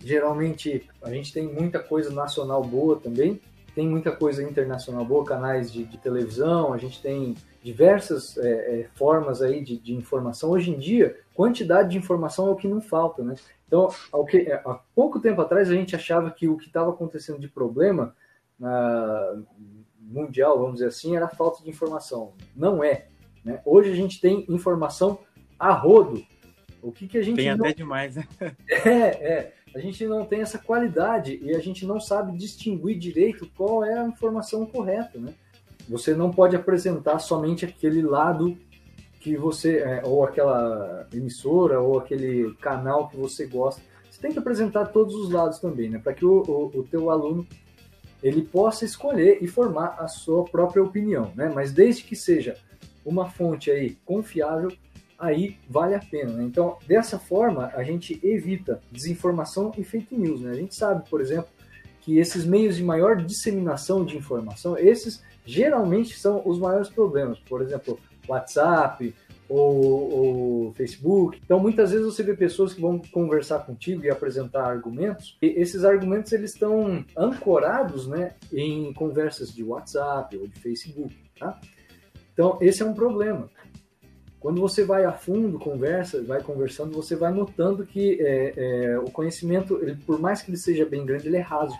[0.03, 3.39] Geralmente a gente tem muita coisa nacional boa também,
[3.75, 8.87] tem muita coisa internacional boa, canais de, de televisão, a gente tem diversas é, é,
[8.95, 10.51] formas aí de, de, informação.
[10.51, 13.35] Hoje em dia, quantidade de informação é o que não falta, né?
[13.67, 16.89] Então, ao que, é, há pouco tempo atrás a gente achava que o que estava
[16.89, 18.15] acontecendo de problema
[18.57, 19.41] na,
[19.99, 22.33] mundial, vamos dizer assim, era a falta de informação.
[22.55, 23.07] Não é.
[23.43, 23.61] Né?
[23.65, 25.19] Hoje a gente tem informação
[25.57, 26.23] a rodo.
[26.81, 27.65] O que, que a gente tem não...
[27.65, 28.27] até demais, né?
[28.69, 33.49] É, é a gente não tem essa qualidade e a gente não sabe distinguir direito
[33.55, 35.33] qual é a informação correta, né?
[35.87, 38.57] Você não pode apresentar somente aquele lado
[39.19, 43.81] que você, é, ou aquela emissora, ou aquele canal que você gosta.
[44.09, 45.99] Você tem que apresentar todos os lados também, né?
[45.99, 47.45] Para que o, o, o teu aluno
[48.21, 51.51] ele possa escolher e formar a sua própria opinião, né?
[51.53, 52.55] Mas desde que seja
[53.05, 54.71] uma fonte aí confiável
[55.19, 56.33] aí vale a pena.
[56.33, 56.43] Né?
[56.43, 60.41] Então, dessa forma, a gente evita desinformação e fake news.
[60.41, 60.51] Né?
[60.51, 61.49] A gente sabe, por exemplo,
[62.01, 67.39] que esses meios de maior disseminação de informação, esses geralmente são os maiores problemas.
[67.39, 69.13] Por exemplo, WhatsApp,
[69.49, 71.41] ou, ou, Facebook.
[71.43, 75.35] Então, muitas vezes você vê pessoas que vão conversar contigo e apresentar argumentos.
[75.41, 81.59] E esses argumentos eles estão ancorados, né, em conversas de WhatsApp ou de Facebook, tá?
[82.31, 83.49] Então, esse é um problema.
[84.39, 89.11] Quando você vai a fundo, conversa, vai conversando, você vai notando que é, é, o
[89.11, 91.77] conhecimento, ele, por mais que ele seja bem grande, ele é raso.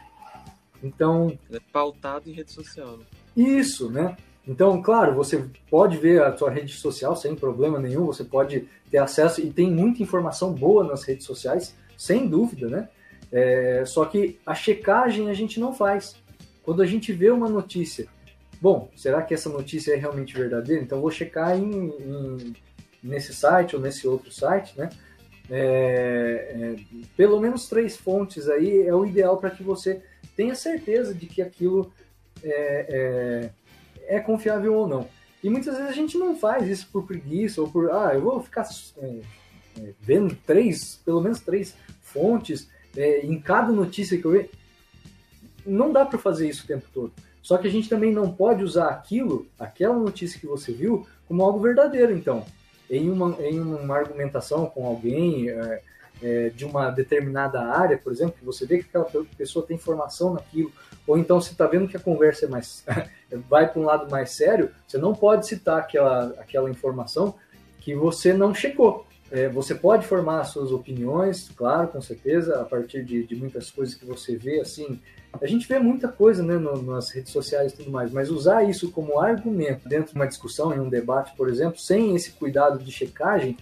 [0.83, 1.37] Então.
[1.49, 2.97] Ele é pautado em rede social.
[2.97, 3.05] Né?
[3.35, 4.17] Isso, né?
[4.45, 8.97] Então, claro, você pode ver a sua rede social sem problema nenhum, você pode ter
[8.97, 12.89] acesso e tem muita informação boa nas redes sociais, sem dúvida, né?
[13.31, 16.15] É, só que a checagem a gente não faz.
[16.63, 18.07] Quando a gente vê uma notícia,
[18.61, 20.81] bom, será que essa notícia é realmente verdadeira?
[20.81, 22.53] Então vou checar em, em,
[23.03, 24.89] nesse site ou nesse outro site, né?
[25.51, 30.03] É, é, pelo menos três fontes aí é o ideal para que você
[30.35, 31.91] tenha certeza de que aquilo
[32.43, 33.51] é,
[34.07, 35.07] é, é, confiável ou não.
[35.43, 38.41] E muitas vezes a gente não faz isso por preguiça ou por, ah, eu vou
[38.41, 38.67] ficar
[38.97, 39.21] é,
[39.79, 42.69] é, vendo três, pelo menos três fontes
[43.23, 44.49] em cada notícia que eu ver.
[45.65, 47.13] Não dá para fazer isso o tempo todo.
[47.41, 51.43] Só que a gente também não pode usar aquilo, aquela notícia que você viu, como
[51.43, 52.45] algo verdadeiro, então.
[52.89, 55.81] Em uma, em uma argumentação com alguém, é,
[56.21, 59.05] é, de uma determinada área, por exemplo, que você vê que aquela
[59.37, 60.71] pessoa tem formação naquilo,
[61.07, 62.83] ou então você está vendo que a conversa é mais
[63.49, 67.35] vai para um lado mais sério, você não pode citar aquela, aquela informação
[67.79, 69.05] que você não checou.
[69.31, 73.69] É, você pode formar as suas opiniões, claro, com certeza, a partir de, de muitas
[73.69, 74.99] coisas que você vê, assim,
[75.41, 78.63] a gente vê muita coisa né, no, nas redes sociais e tudo mais, mas usar
[78.63, 82.79] isso como argumento dentro de uma discussão, em um debate, por exemplo, sem esse cuidado
[82.79, 83.55] de checagem,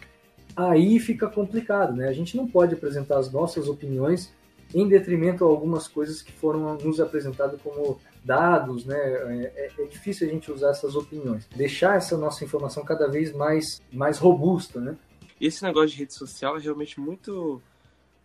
[0.56, 2.08] aí fica complicado, né?
[2.08, 4.34] A gente não pode apresentar as nossas opiniões
[4.74, 8.98] em detrimento a algumas coisas que foram nos apresentadas como dados, né?
[8.98, 11.48] É, é, difícil a gente usar essas opiniões.
[11.56, 14.98] Deixar essa nossa informação cada vez mais, mais robusta, né?
[15.40, 17.62] Esse negócio de rede social é realmente muito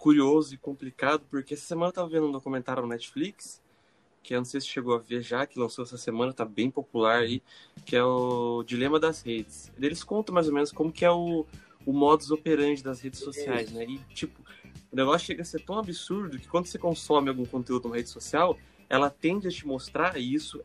[0.02, 3.62] curioso e complicado, porque essa semana eu tava vendo um documentário no Netflix,
[4.20, 6.68] que eu não sei se chegou a ver já, que lançou essa semana, tá bem
[6.72, 7.40] popular aí,
[7.86, 9.70] que é o Dilema das Redes.
[9.80, 11.46] Eles contam mais ou menos como que é o,
[11.86, 13.84] o modus operandi das redes sociais, né?
[13.84, 14.40] E, tipo,
[14.90, 18.10] o negócio chega a ser tão absurdo que quando você consome algum conteúdo numa rede
[18.10, 20.60] social, ela tende a te mostrar, e isso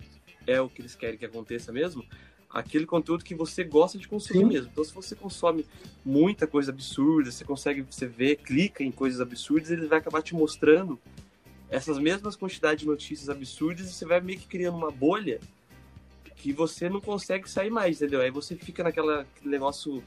[0.48, 2.04] é o que eles querem que aconteça mesmo,
[2.50, 4.46] aquele conteúdo que você gosta de consumir Sim.
[4.46, 4.70] mesmo.
[4.72, 5.66] Então, se você consome
[6.06, 10.34] muita coisa absurda, você consegue, você vê, clica em coisas absurdas, ele vai acabar te
[10.34, 11.00] mostrando
[11.70, 15.40] essas mesmas quantidades de notícias absurdas e você vai meio que criando uma bolha
[16.38, 18.22] que você não consegue sair mais, entendeu?
[18.22, 20.04] Aí você fica naquela negócio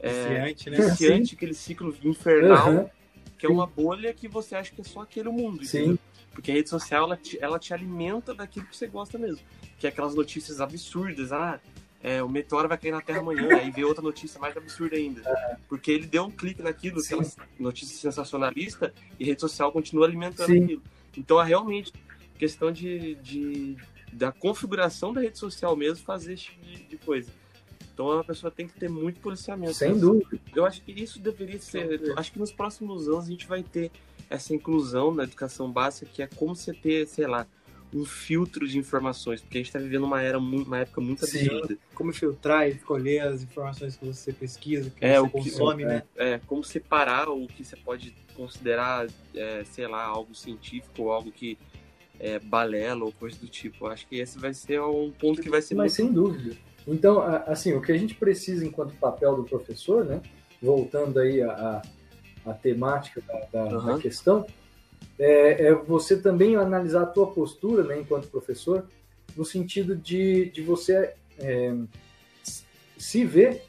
[0.00, 0.76] é, viciante, né?
[0.76, 2.90] Viciante, aquele ciclo infernal, uhum.
[3.38, 5.98] que é uma bolha que você acha que é só aquele mundo, Sim.
[6.40, 9.44] Porque a rede social, ela te, ela te alimenta daquilo que você gosta mesmo.
[9.78, 11.60] Que é aquelas notícias absurdas, ah,
[12.02, 15.22] é, o meteoro vai cair na Terra amanhã, aí vê outra notícia mais absurda ainda.
[15.68, 17.16] Porque ele deu um clique naquilo, Sim.
[17.16, 20.64] aquela notícia sensacionalista, e a rede social continua alimentando Sim.
[20.64, 20.82] aquilo.
[21.14, 21.92] Então é realmente
[22.38, 23.76] questão de, de,
[24.10, 27.30] da configuração da rede social mesmo fazer esse tipo de, de coisa.
[27.92, 29.74] Então a pessoa tem que ter muito policiamento.
[29.74, 30.40] Sem dúvida.
[30.56, 32.14] Eu acho que isso deveria ser.
[32.16, 33.90] Acho que nos próximos anos a gente vai ter
[34.30, 37.46] essa inclusão na educação básica, que é como você ter, sei lá,
[37.92, 41.76] um filtro de informações, porque a gente está vivendo uma era uma época muito absurda.
[41.92, 45.88] Como filtrar e escolher as informações que você pesquisa, que é, você o consome, que,
[45.88, 46.02] né?
[46.16, 51.12] É, é, como separar o que você pode considerar, é, sei lá, algo científico ou
[51.12, 51.58] algo que
[52.20, 53.86] é balela ou coisa do tipo.
[53.86, 55.74] Acho que esse vai ser um ponto que vai ser.
[55.74, 56.12] Mas muito...
[56.12, 56.56] sem dúvida.
[56.86, 60.20] Então, assim, o que a gente precisa enquanto papel do professor, né?
[60.62, 61.82] Voltando aí a, a,
[62.44, 63.86] a temática da, da, uhum.
[63.86, 64.46] da questão,
[65.18, 68.86] é, é, você também analisar a tua postura, né, enquanto professor,
[69.36, 71.74] no sentido de, de você é,
[72.98, 73.62] se ver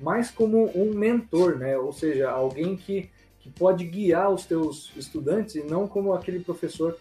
[0.00, 1.78] mais como um mentor, né?
[1.78, 3.08] Ou seja, alguém que,
[3.40, 6.98] que pode guiar os teus estudantes e não como aquele professor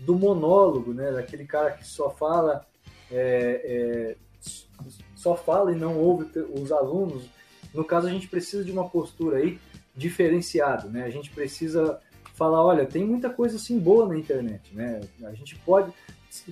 [0.00, 1.10] do monólogo, né?
[1.12, 2.66] Daquele cara que só fala
[3.10, 4.16] é, é
[5.16, 7.24] só fala e não ouve os alunos.
[7.72, 9.58] No caso, a gente precisa de uma postura aí
[9.96, 11.04] diferenciada, né?
[11.04, 12.00] A gente precisa
[12.34, 15.00] falar, olha, tem muita coisa assim boa na internet, né?
[15.24, 15.92] A gente pode,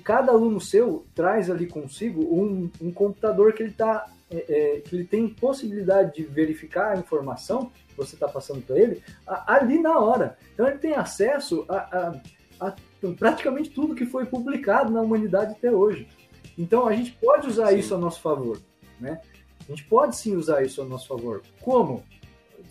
[0.05, 4.37] cada aluno seu traz ali consigo um, um computador que ele tá, é,
[4.77, 9.03] é, que ele tem possibilidade de verificar a informação que você está passando para ele
[9.27, 10.39] a, ali na hora.
[10.55, 11.77] Então ele tem acesso a,
[12.61, 12.77] a, a
[13.19, 16.07] praticamente tudo que foi publicado na humanidade até hoje.
[16.57, 17.79] Então a gente pode usar sim.
[17.79, 18.61] isso a nosso favor,
[19.01, 19.21] né?
[19.61, 21.43] A gente pode sim usar isso a nosso favor.
[21.61, 22.05] Como?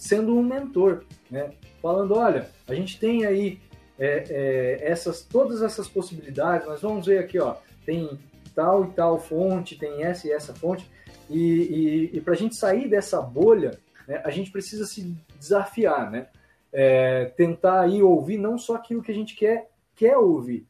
[0.02, 1.52] Sendo um mentor, né?
[1.80, 3.62] Falando, olha, a gente tem aí
[4.00, 8.18] é, é, essas, todas essas possibilidades, nós vamos ver aqui, ó, tem
[8.56, 10.90] tal e tal fonte, tem essa e essa fonte.
[11.30, 16.10] E, e, e para a gente sair dessa bolha, né, a gente precisa se desafiar,
[16.10, 16.30] né?
[16.74, 20.66] É, tentar aí ouvir não só aquilo que a gente quer, quer ouvir.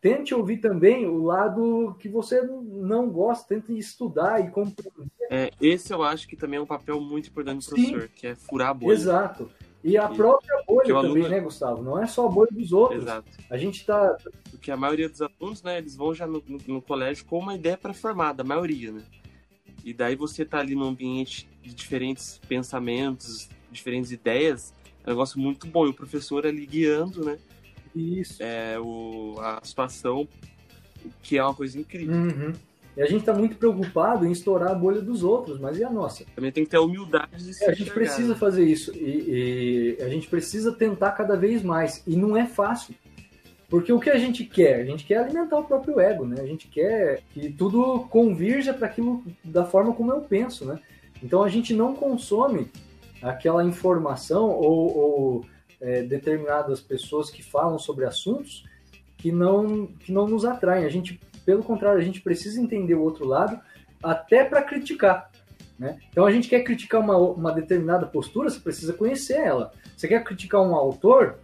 [0.00, 5.10] Tente ouvir também o lado que você não gosta, tente estudar e compreender.
[5.28, 8.08] É, esse eu acho que também é um papel muito importante do professor, Sim.
[8.14, 8.94] que é furar a bolha.
[8.94, 9.50] Exato.
[9.82, 11.28] E a própria bolha também, aluno...
[11.28, 11.82] né, Gustavo?
[11.82, 13.02] Não é só a bolha dos outros.
[13.02, 13.30] Exato.
[13.50, 14.16] A gente tá.
[14.50, 17.54] Porque a maioria dos alunos, né, eles vão já no, no, no colégio com uma
[17.54, 19.02] ideia pré-formada, a maioria, né?
[19.84, 25.40] E daí você tá ali num ambiente de diferentes pensamentos, diferentes ideias, é um negócio
[25.40, 25.86] muito bom.
[25.86, 27.38] E o professor ali guiando, né?
[27.94, 28.42] Isso.
[28.42, 30.26] É, o, a situação,
[31.22, 32.14] que é uma coisa incrível.
[32.14, 32.52] Uhum.
[32.96, 35.90] E a gente está muito preocupado em estourar a bolha dos outros, mas e a
[35.90, 36.24] nossa?
[36.34, 38.34] Também tem que ter a humildade de se é, A gente precisa né?
[38.34, 38.92] fazer isso.
[38.92, 42.02] E, e, a gente precisa tentar cada vez mais.
[42.06, 42.94] E não é fácil.
[43.68, 44.80] Porque o que a gente quer?
[44.80, 46.40] A gente quer alimentar o próprio ego, né?
[46.40, 50.80] A gente quer que tudo convirja para aquilo da forma como eu penso, né?
[51.22, 52.68] Então a gente não consome
[53.22, 55.46] aquela informação ou, ou
[55.80, 58.64] é, determinadas pessoas que falam sobre assuntos
[59.16, 60.84] que não, que não nos atraem.
[60.84, 63.58] A gente pelo contrário, a gente precisa entender o outro lado
[64.02, 65.30] até para criticar.
[65.78, 65.98] Né?
[66.10, 69.72] Então a gente quer criticar uma, uma determinada postura, você precisa conhecer ela.
[69.96, 71.38] Você quer criticar um autor,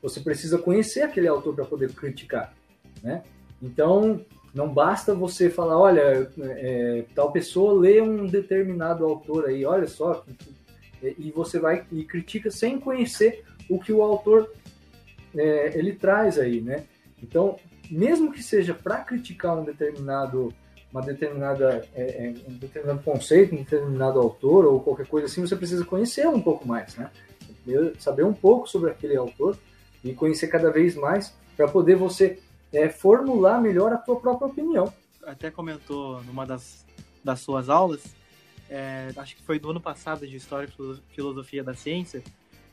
[0.00, 2.54] você precisa conhecer aquele autor para poder criticar.
[3.02, 3.24] Né?
[3.60, 9.88] Então não basta você falar, olha, é, tal pessoa lê um determinado autor aí, olha
[9.88, 10.24] só,
[11.02, 14.52] e você vai e critica sem conhecer o que o autor
[15.34, 16.84] é, ele traz aí, né?
[17.22, 17.58] Então
[17.90, 20.52] mesmo que seja para criticar um determinado
[20.92, 25.54] uma determinada é, é, um determinado conceito, um determinado autor ou qualquer coisa assim, você
[25.54, 27.10] precisa conhecer um pouco mais, né?
[27.98, 29.58] Saber um pouco sobre aquele autor
[30.02, 32.38] e conhecer cada vez mais para poder você
[32.72, 34.92] é, formular melhor a tua própria opinião.
[35.24, 36.86] Até comentou numa das,
[37.24, 38.04] das suas aulas,
[38.68, 42.22] é, acho que foi do ano passado de História e Filosofia da Ciência,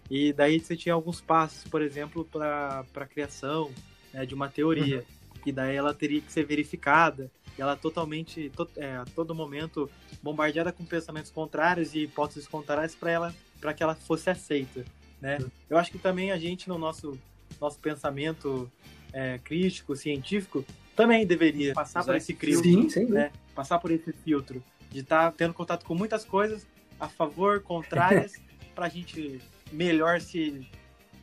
[0.09, 3.71] e daí você tinha alguns passos, por exemplo, para a criação
[4.13, 4.97] né, de uma teoria.
[4.97, 5.41] Uhum.
[5.45, 7.31] E daí ela teria que ser verificada.
[7.57, 9.89] E ela totalmente, to, é, a todo momento,
[10.21, 14.85] bombardeada com pensamentos contrários e hipóteses contrárias para ela, para que ela fosse aceita.
[15.21, 15.37] Né?
[15.39, 15.49] Uhum.
[15.69, 17.17] Eu acho que também a gente, no nosso,
[17.59, 18.71] nosso pensamento
[19.11, 23.31] é, crítico, científico, também deveria passar por esse crivo, Sim, sim, né?
[23.55, 26.65] Passar por esse filtro de estar tá tendo contato com muitas coisas
[26.99, 28.33] a favor, contrárias,
[28.75, 30.65] para a gente melhor se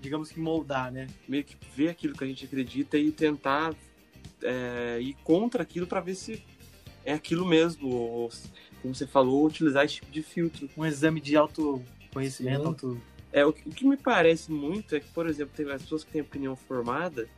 [0.01, 1.07] digamos que moldar, né?
[1.29, 3.75] Meio que ver aquilo que a gente acredita e tentar
[4.43, 6.43] é, ir contra aquilo para ver se
[7.05, 8.31] é aquilo mesmo, ou,
[8.81, 10.69] como você falou, utilizar esse tipo de filtro.
[10.77, 13.01] Um exame de autoconhecimento, auto...
[13.33, 16.03] É, o que, o que, me parece muito é que, por exemplo, tem as pessoas
[16.03, 17.29] que têm opinião formada,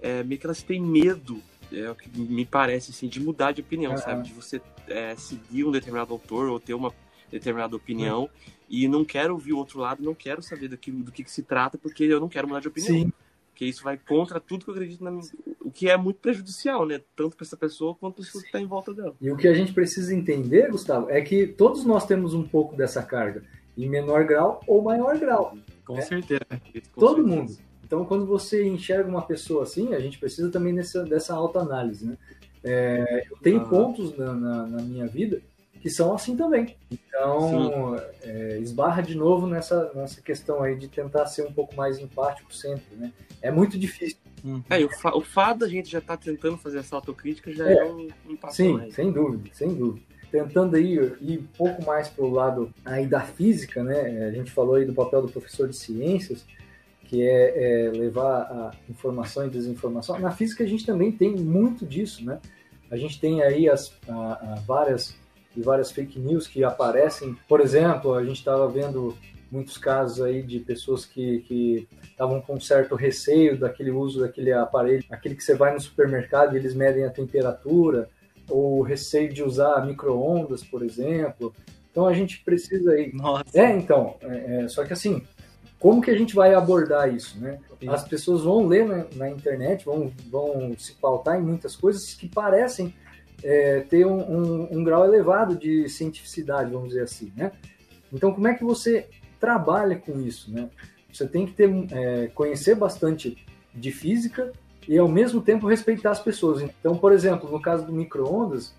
[0.00, 1.42] é, meio que elas têm medo,
[1.74, 4.22] é o que me parece, assim, de mudar de opinião, ah, sabe?
[4.22, 6.92] De você é, seguir um determinado autor ou ter uma
[7.30, 8.28] determinada opinião
[8.68, 11.42] e não quero ouvir o outro lado, não quero saber daquilo, do que, que se
[11.42, 12.94] trata, porque eu não quero mudar de opinião.
[12.94, 13.12] Sim.
[13.50, 15.22] Porque isso vai contra tudo que eu acredito na minha...
[15.60, 17.00] O que é muito prejudicial, né?
[17.14, 19.14] Tanto para essa pessoa quanto para que estão tá em volta dela.
[19.20, 22.74] E o que a gente precisa entender, Gustavo, é que todos nós temos um pouco
[22.74, 23.44] dessa carga,
[23.78, 25.56] em menor grau ou maior grau.
[25.84, 26.02] Com né?
[26.02, 26.44] certeza.
[26.92, 27.36] Com Todo certeza.
[27.36, 27.56] mundo.
[27.84, 32.16] Então, quando você enxerga uma pessoa assim, a gente precisa também dessa, dessa autoanálise, né?
[32.62, 35.42] É, eu tenho pontos na, na, na minha vida
[35.84, 36.74] que são assim também.
[36.90, 41.98] Então, é, esbarra de novo nessa, nessa questão aí de tentar ser um pouco mais
[41.98, 43.12] empático sempre, né?
[43.42, 44.16] É muito difícil.
[44.42, 44.62] Uhum.
[44.70, 47.68] É, o, fa o fato da gente já estar tá tentando fazer essa autocrítica já
[47.68, 48.94] é, é um, um passo Sim, mais.
[48.94, 50.06] sem dúvida, sem dúvida.
[50.32, 54.26] Tentando aí ir um pouco mais para o lado aí da física, né?
[54.26, 56.46] A gente falou aí do papel do professor de ciências,
[57.14, 60.18] que é, é levar a informação e desinformação.
[60.18, 62.40] Na física a gente também tem muito disso, né?
[62.90, 65.16] A gente tem aí as a, a várias
[65.56, 67.36] e várias fake news que aparecem.
[67.48, 69.16] Por exemplo, a gente estava vendo
[69.48, 75.04] muitos casos aí de pessoas que estavam com um certo receio daquele uso daquele aparelho,
[75.08, 78.08] aquele que você vai no supermercado e eles medem a temperatura,
[78.48, 81.54] ou receio de usar micro-ondas, por exemplo.
[81.92, 83.12] Então a gente precisa aí.
[83.14, 83.44] Nossa.
[83.54, 84.16] É, então.
[84.20, 85.22] É, é, só que assim,
[85.84, 87.58] como que a gente vai abordar isso, né?
[87.86, 92.26] As pessoas vão ler na, na internet, vão, vão se pautar em muitas coisas que
[92.26, 92.94] parecem
[93.42, 97.52] é, ter um, um, um, grau elevado de cientificidade, vamos dizer assim, né?
[98.10, 100.70] Então, como é que você trabalha com isso, né?
[101.12, 103.36] Você tem que ter, é, conhecer bastante
[103.74, 104.52] de física
[104.88, 106.62] e, ao mesmo tempo, respeitar as pessoas.
[106.62, 108.74] Então, por exemplo, no caso do micro-ondas,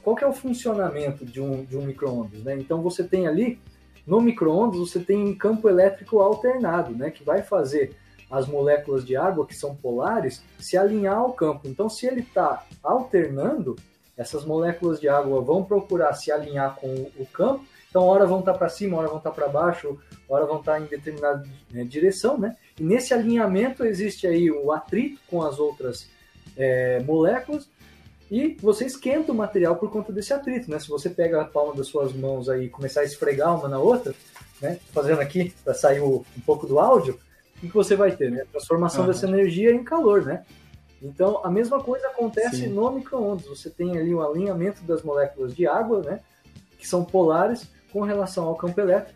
[0.00, 2.54] qual que é o funcionamento de um, de um micro-ondas, né?
[2.56, 3.58] Então, você tem ali,
[4.06, 7.10] no micro-ondas, você tem um campo elétrico alternado, né?
[7.10, 7.96] Que vai fazer
[8.30, 11.68] as moléculas de água, que são polares, se alinhar ao campo.
[11.68, 13.76] Então, se ele está alternando,
[14.16, 18.54] essas moléculas de água vão procurar se alinhar com o campo, então hora vão estar
[18.54, 19.98] para cima, hora vão estar para baixo,
[20.28, 22.56] hora vão estar em determinada né, direção, né?
[22.78, 26.08] E nesse alinhamento existe aí o atrito com as outras
[26.56, 27.68] é, moléculas
[28.30, 30.78] e você esquenta o material por conta desse atrito, né?
[30.78, 33.78] Se você pega a palma das suas mãos aí e começar a esfregar uma na
[33.78, 34.14] outra,
[34.60, 34.78] né?
[34.92, 37.18] Fazendo aqui para sair um pouco do áudio,
[37.56, 38.42] o que você vai ter, né?
[38.42, 39.08] A transformação uhum.
[39.08, 40.44] dessa energia em calor, né?
[41.00, 42.68] Então, a mesma coisa acontece Sim.
[42.68, 43.46] no micro-ondas.
[43.46, 46.20] Você tem ali um alinhamento das moléculas de água, né?
[46.78, 49.15] Que são polares com relação ao campo elétrico.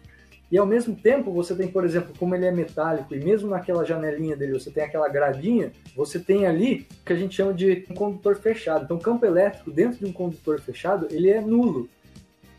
[0.51, 3.85] E ao mesmo tempo, você tem, por exemplo, como ele é metálico, e mesmo naquela
[3.85, 7.87] janelinha dele você tem aquela gradinha, você tem ali o que a gente chama de
[7.89, 8.85] um condutor fechado.
[8.85, 11.89] Então, o campo elétrico dentro de um condutor fechado, ele é nulo.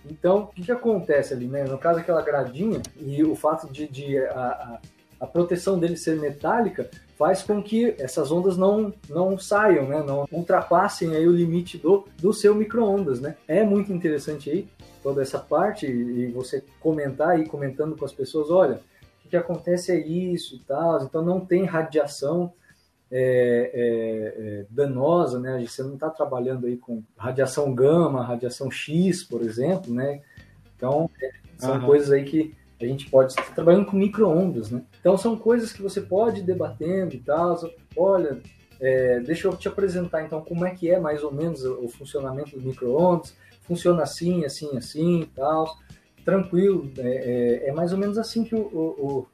[0.10, 1.66] Então, o que, que acontece ali, né?
[1.66, 4.80] No caso, aquela gradinha e o fato de, de a, a,
[5.20, 6.90] a, proteção dele ser metálica
[7.22, 10.02] faz com que essas ondas não, não saiam, né?
[10.02, 13.36] Não ultrapassem aí o limite do, do seu micro-ondas, né?
[13.48, 14.68] É muito interessante aí
[15.04, 18.82] toda essa parte e você comentar e comentando com as pessoas, olha,
[19.24, 22.52] o que acontece é isso e tal, então não tem radiação
[23.12, 25.64] é, é, é, danosa, né?
[25.64, 30.22] Você não está trabalhando aí com radiação gama, radiação X, por exemplo, né?
[30.76, 31.86] Então, é, são uhum.
[31.86, 32.56] coisas aí que
[32.86, 34.84] a gente pode estar trabalhando com micro-ondas, né?
[35.00, 37.60] Então, são coisas que você pode ir debatendo e tal.
[37.96, 38.42] Olha,
[38.80, 42.58] é, deixa eu te apresentar, então, como é que é mais ou menos o funcionamento
[42.58, 43.36] do micro-ondas.
[43.62, 45.78] Funciona assim, assim, assim e tal.
[46.26, 49.28] Tranquilo, é, é, é, mais ou menos assim que o, o,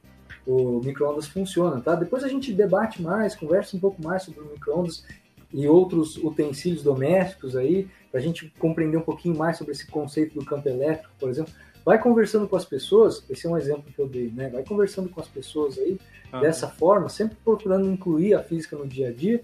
[0.46, 1.94] o micro-ondas funciona, tá?
[1.94, 5.04] Depois a gente debate mais, conversa um pouco mais sobre o micro-ondas
[5.52, 10.38] e outros utensílios domésticos aí, para a gente compreender um pouquinho mais sobre esse conceito
[10.38, 11.52] do campo elétrico, por exemplo.
[11.88, 14.50] Vai conversando com as pessoas, esse é um exemplo que eu dei, né?
[14.50, 15.98] Vai conversando com as pessoas aí
[16.30, 19.40] ah, dessa forma, sempre procurando incluir a física no dia a dia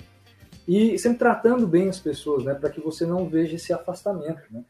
[0.68, 2.53] e sempre tratando bem as pessoas, né?
[2.53, 4.62] Para que você não veja esse afastamento, né?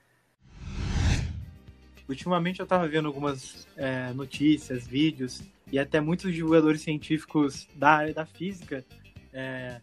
[2.09, 8.15] Ultimamente eu estava vendo algumas é, notícias, vídeos e até muitos divulgadores científicos da área
[8.15, 8.85] da física
[9.33, 9.81] é,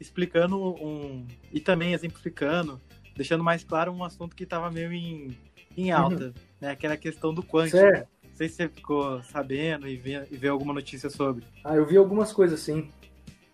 [0.00, 2.80] explicando um e também exemplificando,
[3.14, 5.36] deixando mais claro um assunto que estava meio em,
[5.76, 6.32] em alta, uhum.
[6.64, 6.76] Né?
[6.76, 7.78] Que era a questão do quântico.
[7.78, 8.08] Certo.
[8.22, 11.44] Não sei se você ficou sabendo e viu, e alguma notícia sobre.
[11.62, 12.90] Ah, eu vi algumas coisas sim.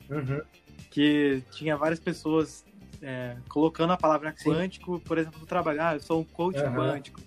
[0.08, 0.40] Uhum.
[0.90, 2.64] Que tinha várias pessoas
[3.02, 5.04] é, colocando a palavra quântico, sim.
[5.04, 5.82] por exemplo, no trabalho.
[5.82, 6.74] Ah, eu sou um coach uhum.
[6.74, 7.20] quântico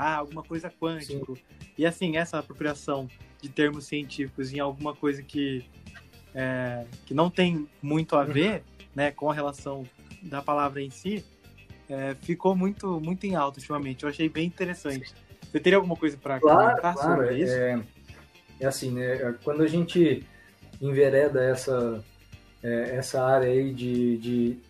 [0.00, 1.36] ah, alguma coisa quântico.
[1.36, 1.42] Sim.
[1.76, 3.08] E assim, essa apropriação
[3.40, 5.64] de termos científicos em alguma coisa que,
[6.34, 8.86] é, que não tem muito a ver uhum.
[8.94, 9.84] né, com a relação
[10.22, 11.24] da palavra em si,
[11.88, 14.04] é, ficou muito, muito em alta ultimamente.
[14.04, 15.12] Eu achei bem interessante.
[15.50, 17.54] Você teria alguma coisa para claro, comentar claro, sobre isso?
[17.54, 17.82] É,
[18.60, 19.34] é assim, né?
[19.42, 20.26] Quando a gente
[20.80, 22.04] envereda essa,
[22.62, 24.60] é, essa área aí de, de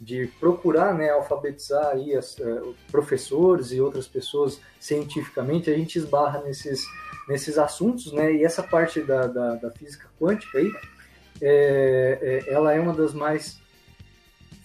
[0.00, 6.40] de procurar né, alfabetizar aí as, uh, professores e outras pessoas cientificamente, a gente esbarra
[6.40, 6.82] nesses,
[7.28, 8.32] nesses assuntos, né?
[8.32, 10.72] E essa parte da, da, da física quântica aí,
[11.42, 12.18] é,
[12.48, 13.60] é, ela é uma das mais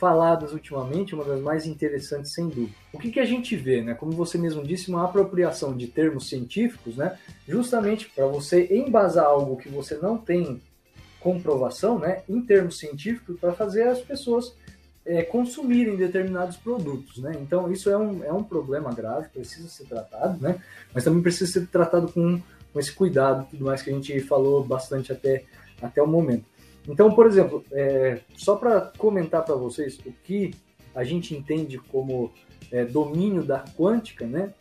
[0.06, 2.76] faladas ultimamente, uma das mais interessantes sem dúvida.
[2.94, 3.96] O que, que a gente vê, né?
[3.96, 7.18] Como você mesmo disse, uma apropriação de termos científicos, né?
[7.48, 10.62] Justamente para você embasar algo que você não tem
[11.20, 12.22] comprovação, né?
[12.30, 14.56] Em termos científicos, para fazer as pessoas
[15.04, 17.36] é, consumirem determinados produtos, né?
[17.42, 20.62] Então isso é um, é um problema grave, precisa ser tratado, né?
[20.94, 22.40] Mas também precisa ser tratado com,
[22.72, 25.46] com esse cuidado, tudo mais que a gente falou bastante até,
[25.82, 26.46] até o momento.
[26.88, 30.54] Então, por exemplo, é, só para comentar para vocês o que
[30.94, 32.32] a gente entende como
[32.72, 34.54] é, domínio da quântica, né?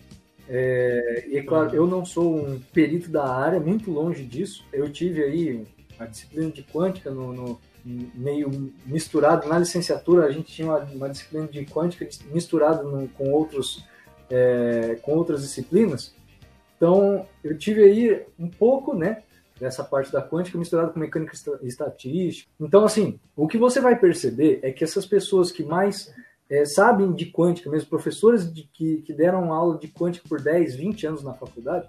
[0.49, 4.65] É, e é claro, eu não sou um perito da área, muito longe disso.
[4.73, 5.67] Eu tive aí
[5.99, 9.49] a disciplina de quântica no, no meio misturado.
[9.49, 13.85] Na licenciatura, a gente tinha uma, uma disciplina de quântica misturado no, com, outros,
[14.31, 16.15] é, com outras disciplinas.
[16.77, 19.23] Então, eu tive aí um pouco, né,
[19.59, 21.33] dessa parte da quântica misturado com mecânica
[21.63, 22.51] estatística.
[22.61, 26.13] Então, assim, o que você vai perceber é que essas pessoas que mais
[26.51, 30.75] é, sabem de quântica, mesmo professores de, que, que deram aula de quântica por 10,
[30.77, 31.89] 20 anos na faculdade,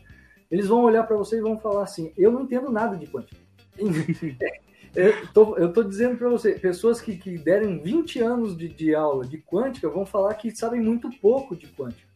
[0.50, 3.38] eles vão olhar para você e vão falar assim: eu não entendo nada de quântica.
[4.96, 8.96] Eu tô, eu tô dizendo para você, pessoas que, que derem 20 anos de, de
[8.96, 12.08] aula de quântica vão falar que sabem muito pouco de quântica.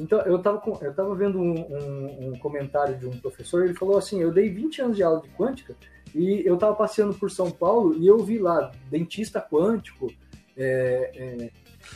[0.00, 3.98] Então, eu estava eu tava vendo um, um, um, comentário de um professor, ele falou
[3.98, 5.76] assim, eu dei 20 anos de aula de quântica
[6.14, 10.10] e eu estava passeando por São Paulo e eu vi lá dentista quântico.
[10.56, 11.50] É, é,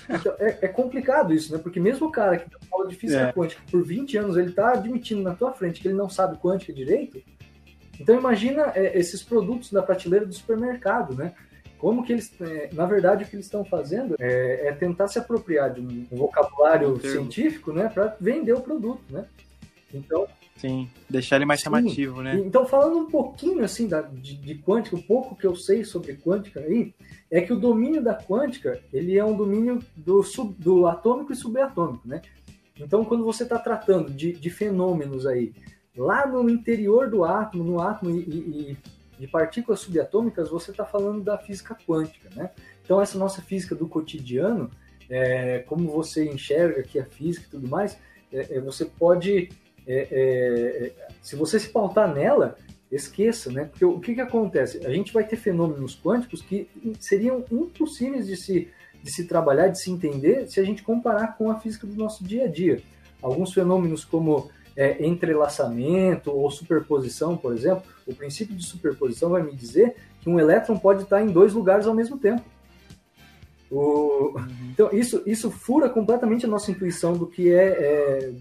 [0.09, 1.59] então, é, é, complicado isso, né?
[1.59, 3.33] Porque mesmo o cara que dá aula de física é.
[3.33, 6.73] quântica por 20 anos, ele está admitindo na tua frente que ele não sabe quântica
[6.73, 7.23] direito,
[7.99, 11.35] então imagina é, esses produtos na prateleira do supermercado, né?
[11.85, 15.19] Como que eles, é, na verdade, o que eles estão fazendo é, é, tentar se
[15.19, 19.27] apropriar de um vocabulário científico, né, para vender o produto, né?
[19.93, 20.27] Então,
[20.57, 21.65] sim, deixar ele mais sim.
[21.65, 22.37] chamativo, né?
[22.37, 26.15] Então, falando um pouquinho assim da, de, de quântica, um pouco que eu sei sobre
[26.15, 26.95] quântica aí,
[27.31, 31.37] é que o domínio da quântica ele é um domínio do, sub, do atômico e
[31.37, 32.23] subatômico, né?
[32.81, 35.53] Então, quando você está tratando de, de, fenômenos aí
[35.95, 38.77] lá no interior do átomo, no átomo e, e,
[39.19, 42.51] de partículas subatômicas, você está falando da física quântica, né?
[42.85, 44.71] Então, essa nossa física do cotidiano,
[45.09, 47.99] é, como você enxerga aqui a física e tudo mais,
[48.33, 49.51] é, é, você pode,
[49.87, 52.57] é, é, se você se pautar nela,
[52.91, 53.65] esqueça, né?
[53.65, 54.85] Porque o que, que acontece?
[54.87, 56.69] A gente vai ter fenômenos quânticos que
[57.01, 58.69] seriam impossíveis de se,
[59.03, 62.23] de se trabalhar, de se entender, se a gente comparar com a física do nosso
[62.25, 62.81] dia a dia.
[63.23, 69.55] Alguns fenômenos como é, entrelaçamento ou superposição, por exemplo, o princípio de superposição vai me
[69.55, 72.43] dizer que um elétron pode estar em dois lugares ao mesmo tempo.
[73.71, 74.33] O...
[74.37, 74.47] Uhum.
[74.73, 78.33] Então, isso, isso fura completamente a nossa intuição do que é, é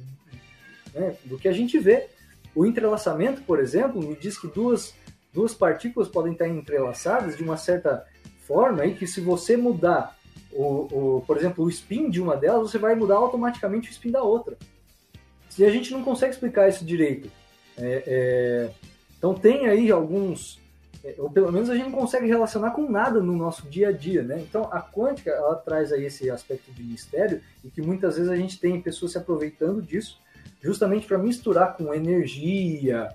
[0.93, 2.07] né, do que a gente vê.
[2.55, 4.93] O entrelaçamento, por exemplo, me diz que duas,
[5.33, 8.05] duas partículas podem estar entrelaçadas de uma certa
[8.45, 10.15] forma e que se você mudar,
[10.51, 14.11] o, o, por exemplo, o spin de uma delas, você vai mudar automaticamente o spin
[14.11, 14.55] da outra.
[15.57, 17.29] E a gente não consegue explicar isso direito.
[17.77, 18.69] É, é,
[19.17, 20.59] então tem aí alguns,
[21.03, 23.91] é, ou pelo menos a gente não consegue relacionar com nada no nosso dia a
[23.91, 24.39] dia, né?
[24.39, 28.35] Então a quântica ela traz aí esse aspecto de mistério e que muitas vezes a
[28.35, 30.19] gente tem pessoas se aproveitando disso
[30.61, 33.09] justamente para misturar com energia,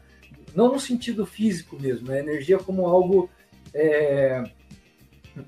[0.54, 2.20] não no sentido físico mesmo, né?
[2.20, 3.30] Energia como algo
[3.72, 4.44] é,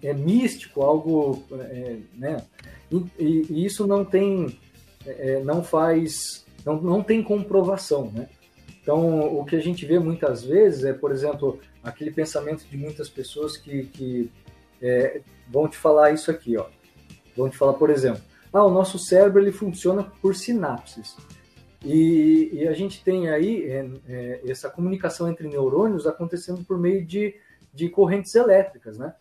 [0.03, 2.43] é místico, algo, é, né?
[2.91, 4.59] E, e, isso não tem,
[5.07, 8.29] é, não faz, não, não tem comprovação, né?
[8.83, 13.09] Então, o que a gente vê muitas vezes é, por exemplo, aquele pensamento de muitas
[13.09, 14.31] pessoas que, que
[14.81, 16.67] é, vão te falar isso aqui, ó.
[17.37, 21.17] Vão te falar, por exemplo, ah, o nosso cérebro ele funciona por sinapses.
[21.85, 27.05] E, e a gente tem aí é, é, essa comunicação entre neurônios acontecendo por meio
[27.05, 27.35] de,
[27.73, 29.15] de correntes elétricas, né?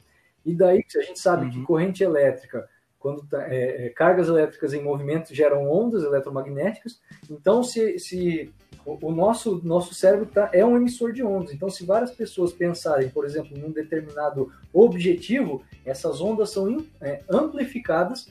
[0.46, 1.52] E daí a gente sabe uhum.
[1.52, 2.68] que corrente elétrica,
[3.00, 7.00] quando tá, é, é, cargas elétricas em movimento geram ondas eletromagnéticas.
[7.30, 8.54] Então, se, se
[8.86, 11.54] o, nosso, nosso cérebro tá, é um emissor de ondas.
[11.54, 18.28] Então, se várias pessoas pensarem, por exemplo, num determinado objetivo, essas ondas são é, amplificadas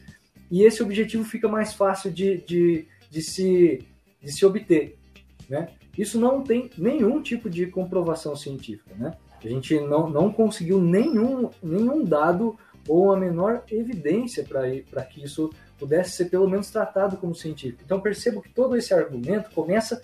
[0.51, 3.85] e esse objetivo fica mais fácil de, de, de se
[4.21, 4.97] de se obter.
[5.49, 5.69] Né?
[5.97, 8.95] Isso não tem nenhum tipo de comprovação científica.
[8.97, 9.17] Né?
[9.43, 12.59] A gente não, não conseguiu nenhum, nenhum dado
[12.89, 17.83] ou a menor evidência para que isso pudesse ser pelo menos tratado como científico.
[17.85, 20.03] Então percebo que todo esse argumento começa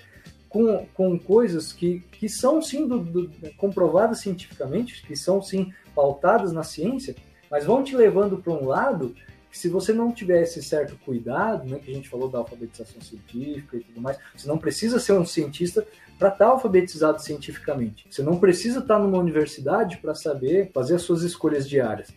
[0.48, 6.52] com, com coisas que, que são sim do, do, comprovadas cientificamente, que são sim pautadas
[6.52, 7.16] na ciência,
[7.50, 9.16] mas vão te levando para um lado
[9.50, 13.00] que se você não tiver esse certo cuidado, né, que a gente falou da alfabetização
[13.00, 15.86] científica e tudo mais, você não precisa ser um cientista
[16.18, 18.06] para estar tá alfabetizado cientificamente.
[18.10, 22.12] Você não precisa estar tá numa universidade para saber fazer as suas escolhas diárias.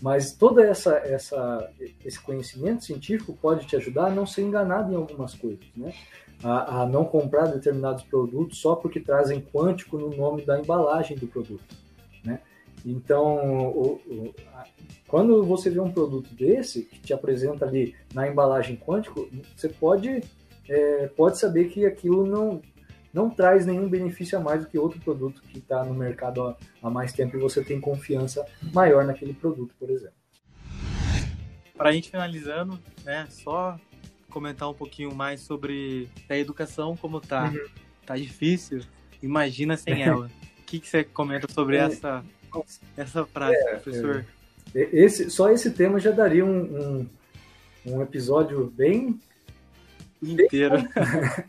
[0.00, 1.70] Mas todo essa, essa,
[2.04, 5.92] esse conhecimento científico pode te ajudar a não ser enganado em algumas coisas, né?
[6.42, 11.26] A, a, não comprar determinados produtos só porque trazem quântico no nome da embalagem do
[11.26, 11.64] produto,
[12.24, 12.40] né?
[12.86, 14.34] Então, o, o,
[15.08, 20.22] quando você vê um produto desse, que te apresenta ali na embalagem quântico, você pode,
[20.68, 22.62] é, pode saber que aquilo não,
[23.18, 26.88] não traz nenhum benefício a mais do que outro produto que está no mercado há,
[26.88, 30.14] mais tempo e você tem confiança maior naquele produto, por exemplo.
[31.76, 33.78] Para a gente finalizando, né, só
[34.30, 37.50] comentar um pouquinho mais sobre a educação como tá.
[37.50, 37.66] Uhum.
[38.06, 38.82] Tá difícil.
[39.22, 40.30] Imagina sem ela.
[40.58, 42.22] O que, que você comenta sobre é, essa,
[42.94, 44.26] essa frase, é, professor?
[44.74, 44.80] É.
[44.92, 47.06] Esse, só esse tema já daria um,
[47.86, 49.18] um, um episódio bem
[50.22, 50.76] inteiro,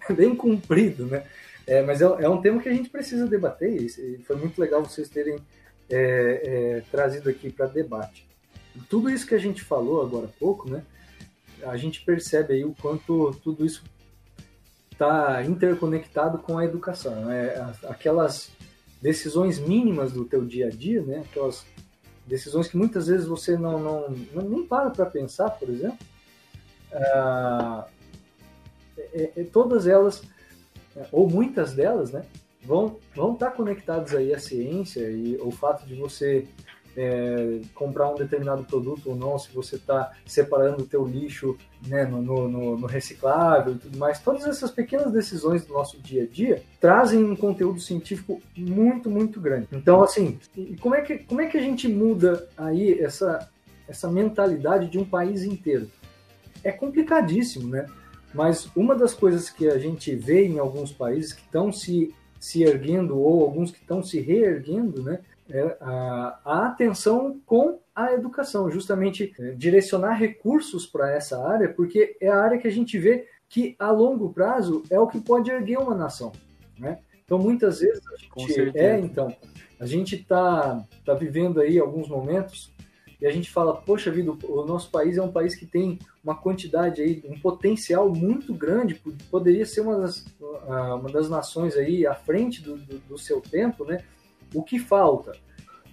[0.07, 1.25] bem, bem comprido, né?
[1.69, 4.83] É, mas é, é, um tema que a gente precisa debater e foi muito legal
[4.83, 5.37] vocês terem
[5.87, 5.99] é,
[6.43, 8.27] é, trazido aqui para debate.
[8.89, 10.83] Tudo isso que a gente falou agora há pouco, né?
[11.61, 13.83] A gente percebe aí o quanto tudo isso
[14.91, 17.53] está interconectado com a educação, né?
[17.87, 18.49] Aquelas
[18.99, 21.23] decisões mínimas do teu dia a dia, né?
[21.29, 21.67] Aquelas
[22.25, 25.99] decisões que muitas vezes você não, não, não nem para para pensar, por exemplo,
[26.91, 27.87] ah,
[28.97, 30.23] é, é, todas elas,
[31.11, 32.23] ou muitas delas, né,
[32.63, 36.47] vão, vão estar conectadas aí à ciência e o fato de você
[36.95, 42.03] é, comprar um determinado produto ou não, se você está separando o teu lixo né,
[42.05, 44.19] no, no, no, reciclável e tudo mais.
[44.19, 49.39] Todas essas pequenas decisões do nosso dia a dia trazem um conteúdo científico muito, muito
[49.39, 49.67] grande.
[49.71, 50.39] Então, assim,
[50.81, 53.49] como é que, como é que a gente muda aí essa,
[53.87, 55.89] essa mentalidade de um país inteiro?
[56.63, 57.85] É complicadíssimo, né?
[58.33, 62.63] Mas uma das coisas que a gente vê em alguns países que estão se, se
[62.63, 65.19] erguendo ou alguns que estão se reerguendo, né,
[65.49, 72.15] é a, a atenção com a educação, justamente é, direcionar recursos para essa área, porque
[72.21, 75.49] é a área que a gente vê que a longo prazo é o que pode
[75.49, 76.31] erguer uma nação,
[76.77, 76.99] né?
[77.25, 79.35] Então muitas vezes a gente é então
[79.79, 82.71] a gente está tá vivendo aí alguns momentos
[83.19, 85.99] e a gente fala, poxa vida, o nosso país é um país que tem
[86.29, 89.01] uma quantidade aí, um potencial muito grande,
[89.31, 93.83] poderia ser uma das, uma das nações aí à frente do, do, do seu tempo,
[93.83, 94.03] né?
[94.53, 95.35] O que falta?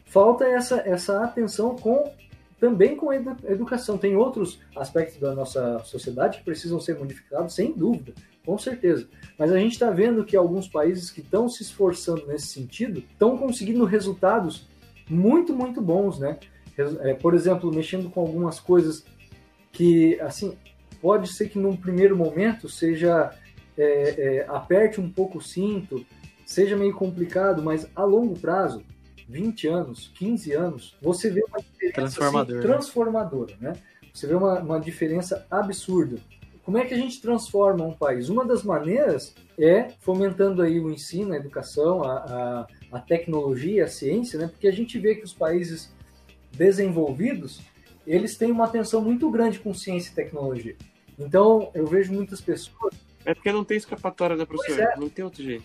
[0.05, 2.12] Falta essa, essa atenção com
[2.61, 3.99] também com a educação.
[3.99, 8.14] Tem outros aspectos da nossa sociedade que precisam ser modificados, sem dúvida,
[8.45, 9.09] com certeza.
[9.39, 13.37] Mas a gente está vendo que alguns países que estão se esforçando nesse sentido estão
[13.37, 14.66] conseguindo resultados
[15.09, 16.39] muito, muito bons, né?
[16.78, 19.05] É, por exemplo, mexendo com algumas coisas
[19.77, 20.57] que, assim,
[21.03, 23.31] pode ser que num primeiro momento seja
[23.77, 26.05] é, é, aperte um pouco o cinto,
[26.47, 28.83] seja meio complicado, mas a longo prazo,
[29.29, 33.72] 20 anos, 15 anos, você vê uma diferença Transformador, assim, transformadora, né?
[34.14, 36.16] Você vê uma, uma diferença absurda.
[36.64, 38.31] Como é que a gente transforma um país?
[38.31, 42.66] Uma das maneiras é fomentando aí o ensino, a educação, a, a,
[42.97, 44.49] a tecnologia, a ciência, né?
[44.49, 45.93] Porque a gente vê que os países
[46.53, 47.61] desenvolvidos,
[48.07, 50.77] eles têm uma atenção muito grande com ciência e tecnologia.
[51.19, 52.95] Então, eu vejo muitas pessoas.
[53.25, 54.81] É porque não tem escapatória, né, professor?
[54.81, 54.97] É.
[54.97, 55.65] Não tem outro jeito.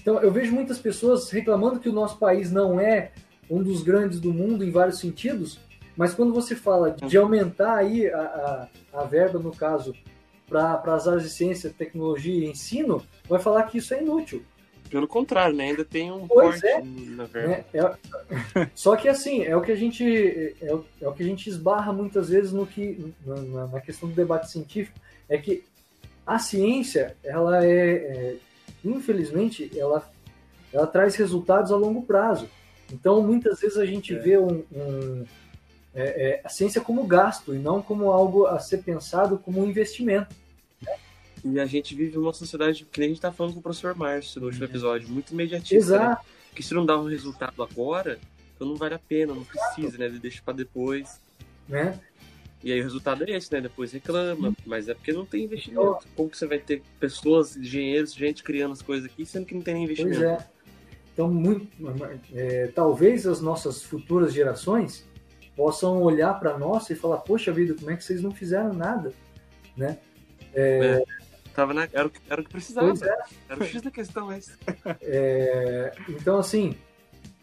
[0.00, 3.12] Então, eu vejo muitas pessoas reclamando que o nosso país não é
[3.50, 5.58] um dos grandes do mundo em vários sentidos,
[5.96, 9.94] mas quando você fala de aumentar aí a, a, a verba, no caso,
[10.48, 14.42] para as áreas de ciência, tecnologia e ensino, vai falar que isso é inútil.
[14.92, 15.70] Pelo contrário, né?
[15.70, 17.48] Ainda tem um pois corte é, na verba.
[17.48, 17.64] Né?
[17.72, 21.26] É, só que assim, é o que a gente é o, é o que a
[21.26, 24.98] gente esbarra muitas vezes no que na, na, questão do debate científico,
[25.30, 25.64] é que
[26.26, 28.36] a ciência, ela é, é
[28.84, 30.06] infelizmente, ela
[30.70, 32.48] ela traz resultados a longo prazo.
[32.92, 34.18] Então, muitas vezes a gente é.
[34.18, 35.24] vê um, um
[35.94, 39.66] é, é, a ciência como gasto e não como algo a ser pensado como um
[39.66, 40.34] investimento.
[41.44, 43.94] E a gente vive uma sociedade, que nem a gente tá falando com o professor
[43.96, 45.74] Márcio no último episódio, muito imediatista.
[45.74, 46.04] Né?
[46.04, 46.22] Exato.
[46.22, 46.30] Né?
[46.54, 48.18] Que se não dá um resultado agora,
[48.54, 50.08] então não vale a pena, não precisa, né?
[50.08, 51.20] Deixa para depois.
[51.68, 51.98] Né?
[52.62, 53.60] E aí o resultado é esse, né?
[53.60, 56.06] Depois reclama, mas é porque não tem investimento.
[56.14, 59.62] Como que você vai ter pessoas, engenheiros, gente criando as coisas aqui, sendo que não
[59.62, 60.20] tem nem investimento?
[60.20, 60.46] Pois é.
[61.12, 61.68] Então, muito,
[62.32, 65.04] é, talvez as nossas futuras gerações
[65.56, 69.12] possam olhar para nós e falar: Poxa vida, como é que vocês não fizeram nada?
[69.76, 69.98] Né?
[70.54, 71.21] É, é.
[71.54, 72.92] Tava na, era, o que, era o que precisava.
[73.04, 73.18] É.
[73.48, 74.52] Era o X da questão esse.
[75.00, 76.74] É, então, assim,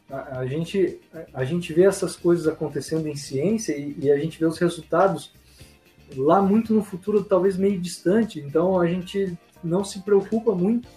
[0.09, 4.17] a, a, gente, a, a, gente vê essas coisas acontecendo em ciência e, e, a
[4.17, 5.31] gente vê os resultados
[6.15, 8.39] lá muito no futuro, talvez meio distante.
[8.39, 10.87] Então, a gente não se preocupa muito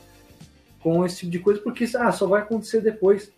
[0.81, 3.33] com esse tipo de coisa, porque ah, só vai acontecer depois.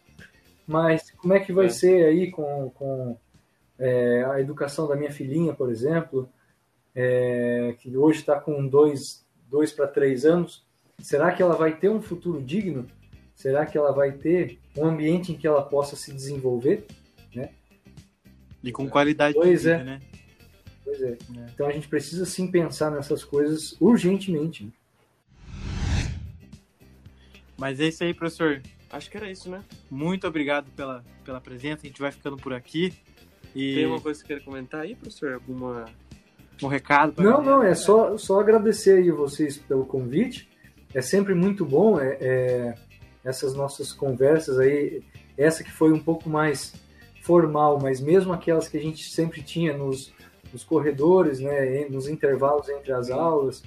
[0.67, 1.71] Mas como é que vai é.
[1.71, 3.19] ser aí com, com
[3.79, 6.29] é, a educação da minha filhinha, por exemplo,
[6.95, 9.24] é, que hoje está com dois,
[9.55, 10.65] dois para três anos,
[10.99, 12.89] será que ela vai ter um futuro digno?
[13.37, 16.85] Será que ela vai ter um ambiente em que ela possa se desenvolver?
[17.33, 17.51] Né?
[18.65, 19.85] E com qualidade pois de vida, é.
[19.85, 20.01] né?
[20.85, 21.11] Pois é.
[21.13, 21.47] é.
[21.55, 24.73] Então a gente precisa sim pensar nessas coisas urgentemente.
[27.57, 28.61] Mas é isso aí, professor.
[28.91, 29.63] Acho que era isso, né?
[29.89, 31.83] Muito obrigado pela, pela presença.
[31.85, 32.93] A gente vai ficando por aqui.
[33.55, 33.77] E...
[33.77, 35.35] Tem uma coisa que você quer comentar aí, professor?
[35.35, 35.85] Alguma
[36.63, 37.23] um recado?
[37.23, 40.49] Não, não, é só, só agradecer aí vocês pelo convite.
[40.95, 42.75] É sempre muito bom é, é,
[43.25, 45.03] essas nossas conversas aí,
[45.37, 46.75] essa que foi um pouco mais
[47.23, 50.13] formal, mas mesmo aquelas que a gente sempre tinha nos,
[50.53, 53.63] nos corredores, né, nos intervalos entre as aulas,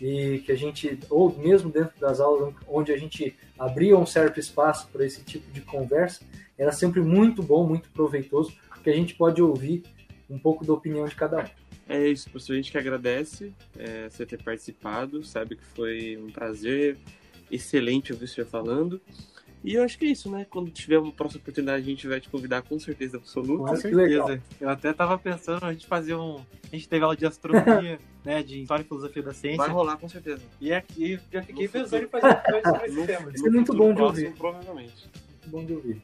[0.00, 4.40] e que a gente, ou mesmo dentro das aulas, onde a gente abria um certo
[4.40, 6.24] espaço para esse tipo de conversa,
[6.56, 9.82] era sempre muito bom, muito proveitoso, porque a gente pode ouvir
[10.30, 11.61] um pouco da opinião de cada um.
[11.92, 12.54] É isso, professor.
[12.54, 15.22] A gente que agradece é, você ter participado.
[15.24, 16.96] Sabe que foi um prazer
[17.50, 19.00] excelente ouvir o senhor falando.
[19.64, 20.44] E eu acho que é isso, né?
[20.48, 23.70] Quando tiver uma próxima oportunidade, a gente vai te convidar com certeza absoluta.
[23.70, 24.42] Com certeza.
[24.60, 26.40] Eu até tava pensando a gente fazer um.
[26.72, 28.42] A gente teve aula de astronomia, né?
[28.42, 29.58] De história e filosofia da ciência.
[29.58, 30.42] Vai rolar, com certeza.
[30.60, 32.18] E aqui já fiquei no pensando futuro.
[32.18, 33.32] em fazer dois sobre esse tema.
[33.32, 34.32] Isso é muito bom de ouvir.
[34.32, 35.10] Provavelmente.
[35.46, 36.02] bom de ouvir.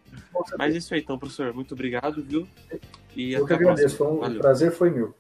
[0.57, 1.53] Mas é isso aí, então, professor.
[1.53, 2.47] Muito obrigado, viu?
[3.17, 3.97] E Eu que agradeço.
[3.97, 4.41] Foi um Valeu.
[4.41, 5.15] prazer foi meu.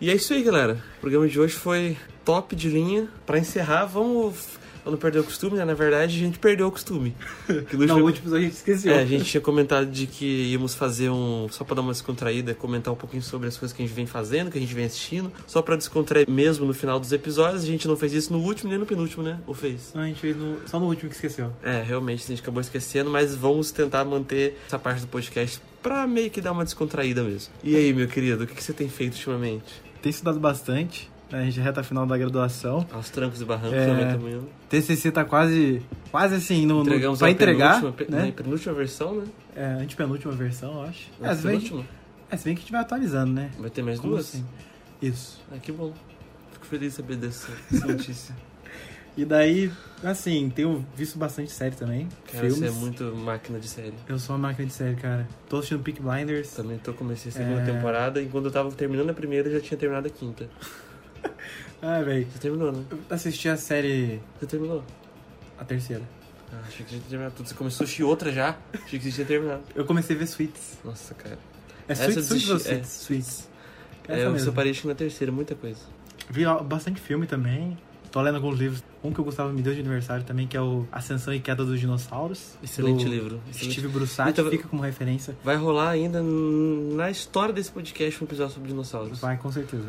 [0.00, 0.82] E é isso aí, galera.
[0.98, 3.08] O programa de hoje foi top de linha.
[3.26, 5.64] Para encerrar, vamos Pra não perder o costume, né?
[5.64, 7.14] Na verdade, a gente perdeu o costume.
[7.68, 8.92] Que no último episódio a gente esqueceu.
[8.92, 11.46] É, a gente tinha comentado de que íamos fazer um.
[11.50, 14.06] Só pra dar uma descontraída, comentar um pouquinho sobre as coisas que a gente vem
[14.06, 15.30] fazendo, que a gente vem assistindo.
[15.46, 17.62] Só pra descontrair mesmo no final dos episódios.
[17.62, 19.40] A gente não fez isso no último nem no penúltimo, né?
[19.46, 19.92] Ou fez?
[19.94, 20.58] Não, a gente fez no...
[20.66, 21.52] só no último que esqueceu.
[21.62, 26.06] É, realmente, a gente acabou esquecendo, mas vamos tentar manter essa parte do podcast pra
[26.06, 27.52] meio que dar uma descontraída mesmo.
[27.62, 29.87] E aí, meu querido, o que você tem feito ultimamente?
[30.02, 31.10] Tem estudado bastante.
[31.30, 32.86] A gente reta final da graduação.
[32.90, 34.40] Aos trancos e barrancos é, também.
[34.70, 37.80] TCC tá quase, quase assim, no, Entregamos no, pra entregar.
[37.80, 38.32] Penúltima, né?
[38.32, 39.24] penúltima versão, né?
[39.54, 41.10] É, antepenúltima versão, eu acho.
[41.20, 41.84] É, se bem, que,
[42.30, 43.50] é, se bem que a gente vai atualizando, né?
[43.58, 44.26] Vai ter mais Como duas?
[44.26, 44.44] Assim?
[45.02, 45.40] Isso.
[45.52, 45.92] Ah, que bom.
[46.52, 47.50] Fico feliz de saber dessa
[47.86, 48.34] notícia.
[49.18, 49.68] E daí,
[50.04, 52.08] assim, tenho visto bastante série também.
[52.30, 52.58] Cara, filmes.
[52.58, 53.94] você é muito máquina de série.
[54.08, 55.26] Eu sou uma máquina de série, cara.
[55.48, 56.52] Tô assistindo Peak Blinders.
[56.52, 57.64] Também tô comecei a segunda é...
[57.64, 60.48] temporada e quando eu tava terminando a primeira, já tinha terminado a quinta.
[61.80, 62.26] Ah, velho.
[62.26, 62.82] Você terminou, né?
[62.90, 64.20] Eu assisti a série.
[64.36, 64.82] Você terminou?
[65.56, 66.02] A terceira.
[66.52, 67.48] Ah, achei que já tinha terminado tudo.
[67.48, 68.58] Você começou a assistir outra já?
[68.74, 69.62] Achei que você tinha terminado.
[69.76, 70.78] Eu comecei a ver Suits.
[70.84, 71.38] Nossa, cara.
[71.86, 72.66] É Suits, Suits ou Suits?
[72.66, 72.82] É.
[72.82, 73.48] Suits.
[74.08, 75.78] É, eu acho que na terceira, muita coisa.
[76.28, 77.78] Vi bastante filme também.
[78.10, 78.82] Tô lendo alguns livros.
[79.02, 81.64] Um que o Gustavo me deu de aniversário também, que é o Ascensão e Queda
[81.64, 82.56] dos Dinossauros.
[82.62, 83.40] Excelente livro.
[83.50, 83.80] Excelente.
[83.80, 85.36] Steve então, fica como referência.
[85.44, 89.20] Vai rolar ainda na história desse podcast um episódio sobre dinossauros.
[89.20, 89.88] Vai, com certeza.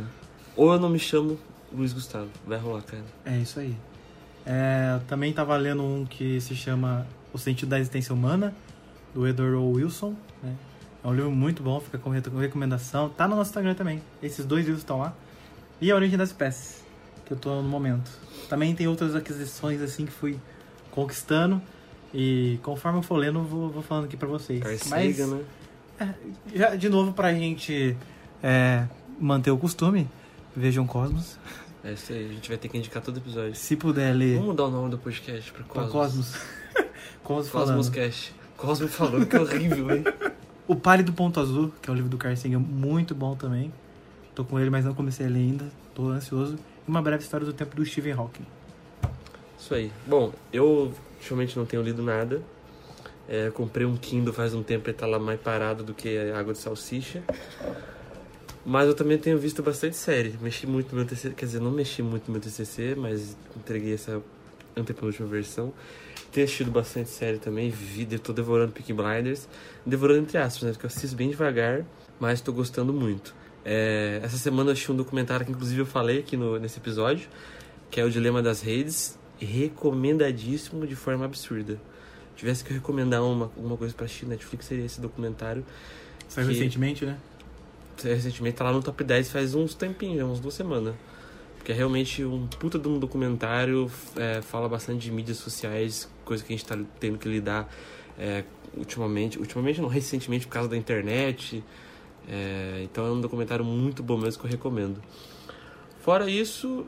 [0.56, 1.40] Ou eu não me chamo
[1.72, 2.30] Luiz Gustavo.
[2.46, 3.04] Vai rolar, cara.
[3.26, 3.76] É isso aí.
[4.46, 8.54] É, também tava lendo um que se chama O Sentido da Existência Humana,
[9.14, 9.72] do Edward O.
[9.72, 10.16] Wilson.
[10.44, 10.56] Né?
[11.04, 13.10] É um livro muito bom, fica com recomendação.
[13.10, 14.02] Tá no nosso Instagram também.
[14.22, 15.14] Esses dois livros estão lá.
[15.80, 16.84] E A Origem das Espécies,
[17.30, 18.10] que eu tô no momento.
[18.50, 20.40] Também tem outras aquisições assim que fui
[20.90, 21.62] conquistando.
[22.12, 24.60] E conforme eu for lendo, eu vou, vou falando aqui pra vocês.
[24.90, 25.42] Mas, né?
[26.00, 26.10] É,
[26.56, 27.96] já, de novo, pra gente
[28.42, 28.88] é,
[29.20, 30.10] manter o costume,
[30.56, 31.38] vejam Cosmos.
[31.84, 33.54] É isso aí, a gente vai ter que indicar todo episódio.
[33.54, 34.34] Se puder ler.
[34.34, 35.92] Vamos mudar o nome do podcast pra Cosmos.
[35.92, 36.36] Pra Cosmos.
[37.24, 38.34] Cosmos, Cosmos Cast.
[38.58, 40.04] Cosmos falando, que horrível, hein?
[40.68, 43.72] O Pálido Ponto Azul, que é o livro do Carl Sagan, muito bom também.
[44.34, 45.66] Tô com ele, mas não comecei a ler ainda.
[45.94, 46.58] Tô ansioso.
[46.90, 48.48] Uma breve história do tempo do Stephen Hawking.
[49.60, 49.92] Isso aí.
[50.08, 52.42] Bom, eu ultimamente não tenho lido nada.
[53.28, 56.52] É, comprei um Kindle faz um tempo e tá lá mais parado do que água
[56.52, 57.22] de salsicha.
[58.66, 60.36] Mas eu também tenho visto bastante série.
[60.42, 63.94] Mexi muito no meu TCC, quer dizer, não mexi muito no meu TCC, mas entreguei
[63.94, 64.20] essa
[64.76, 65.72] antepenúltima versão.
[66.32, 69.48] Tenho assistido bastante série também, vi, tô devorando Peaky Blinders.
[69.86, 70.72] Devorando entre aspas, né?
[70.72, 71.86] Porque eu assisto bem devagar,
[72.20, 73.36] mas tô gostando muito.
[73.66, 77.28] É, essa semana eu assisti um documentário que inclusive eu falei aqui no, nesse episódio,
[77.92, 79.18] que é o Dilema das Redes.
[79.40, 81.80] Recomendadíssimo de forma absurda.
[82.36, 85.66] Tivesse que recomendar uma, uma coisa pra assistir Netflix, seria esse documentário.
[86.28, 86.54] Saiu que...
[86.54, 87.18] recentemente, né?
[88.08, 90.96] recentemente tá lá no top 10 faz uns tempinhos, uns duas semanas.
[91.58, 96.44] Porque é realmente um puta de um documentário, é, fala bastante de mídias sociais, coisa
[96.44, 97.70] que a gente tá tendo que lidar
[98.18, 98.44] é,
[98.76, 99.38] ultimamente.
[99.38, 101.64] Ultimamente não, recentemente por causa da internet.
[102.30, 105.02] É, então é um documentário muito bom mesmo que eu recomendo.
[106.02, 106.86] Fora isso,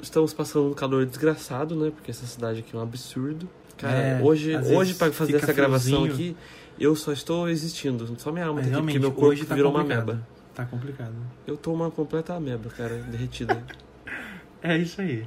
[0.00, 1.90] estamos passando um calor desgraçado, né?
[1.90, 3.48] Porque essa cidade aqui é um absurdo.
[3.76, 6.36] Cara, é, hoje, hoje para fazer essa gravação aqui,
[6.78, 10.02] eu só estou existindo, só minha alma tá aqui, porque meu corpo tá virou complicado.
[10.02, 10.26] uma ameba.
[10.54, 11.14] Tá complicado.
[11.46, 13.62] Eu tô uma completa ameba, cara, derretida.
[14.62, 15.26] é isso aí.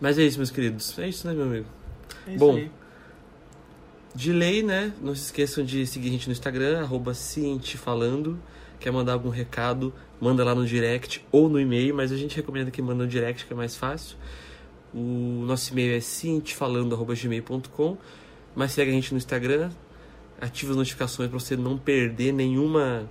[0.00, 0.98] Mas é isso, meus queridos.
[0.98, 1.66] É isso, né, meu amigo?
[2.26, 2.70] É isso Bom, aí.
[4.14, 4.92] De lei, né?
[5.00, 8.38] Não se esqueçam de seguir a gente no Instagram, arroba Cientifalando.
[8.78, 12.70] Quer mandar algum recado, manda lá no direct ou no e-mail, mas a gente recomenda
[12.70, 14.16] que manda no direct, que é mais fácil.
[14.92, 17.96] O nosso e-mail é cientifalando.gmail.com.
[18.54, 19.70] Mas segue a gente no Instagram,
[20.40, 23.08] ative as notificações para você não perder nenhuma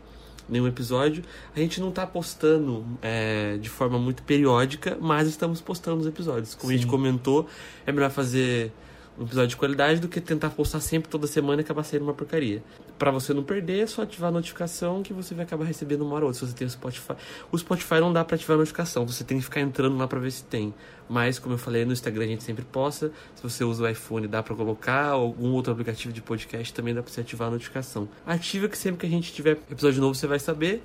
[0.48, 1.24] nenhum episódio.
[1.56, 6.54] A gente não está postando é, de forma muito periódica, mas estamos postando os episódios.
[6.54, 6.76] Como Sim.
[6.76, 7.48] a gente comentou,
[7.86, 8.72] é melhor fazer
[9.18, 12.14] um episódio de qualidade do que tentar postar sempre toda semana e acabar sendo uma
[12.14, 12.64] porcaria.
[12.98, 16.16] Para você não perder, é só ativar a notificação que você vai acabar recebendo uma
[16.16, 16.40] hora ou outra.
[16.40, 17.14] Se você tem o Spotify.
[17.52, 20.20] O Spotify não dá para ativar a notificação, você tem que ficar entrando lá para
[20.20, 20.74] ver se tem.
[21.10, 23.12] Mas, como eu falei, no Instagram a gente sempre posta.
[23.36, 25.16] Se você usa o iPhone, dá para colocar.
[25.16, 28.08] Ou algum outro aplicativo de podcast também dá para você ativar a notificação.
[28.26, 30.82] Ativa que sempre que a gente tiver episódio novo você vai saber.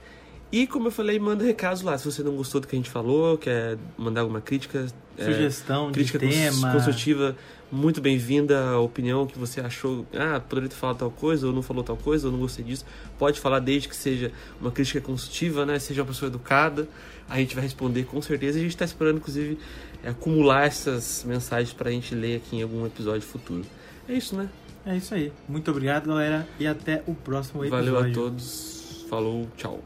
[0.51, 1.99] E como eu falei, manda recados lá.
[1.99, 4.87] Se você não gostou do que a gente falou, quer mandar alguma crítica,
[5.19, 7.37] sugestão é, crítica de tema, construtiva,
[7.71, 8.71] muito bem-vinda.
[8.71, 11.97] A opinião que você achou, ah, poderia ter falado tal coisa, ou não falou tal
[11.97, 12.85] coisa, ou não gostei disso.
[13.19, 14.31] Pode falar desde que seja
[14.61, 15.79] uma crítica construtiva, né?
[15.79, 16.89] Seja uma pessoa educada.
[17.29, 18.59] A gente vai responder com certeza.
[18.59, 19.59] A gente está esperando, inclusive,
[20.05, 23.65] acumular essas mensagens para a gente ler aqui em algum episódio futuro.
[24.09, 24.49] É isso, né?
[24.87, 25.33] É isso aí.
[25.49, 27.93] Muito obrigado, galera, e até o próximo episódio.
[27.93, 29.05] Valeu a todos.
[29.11, 29.83] Falou, tchau.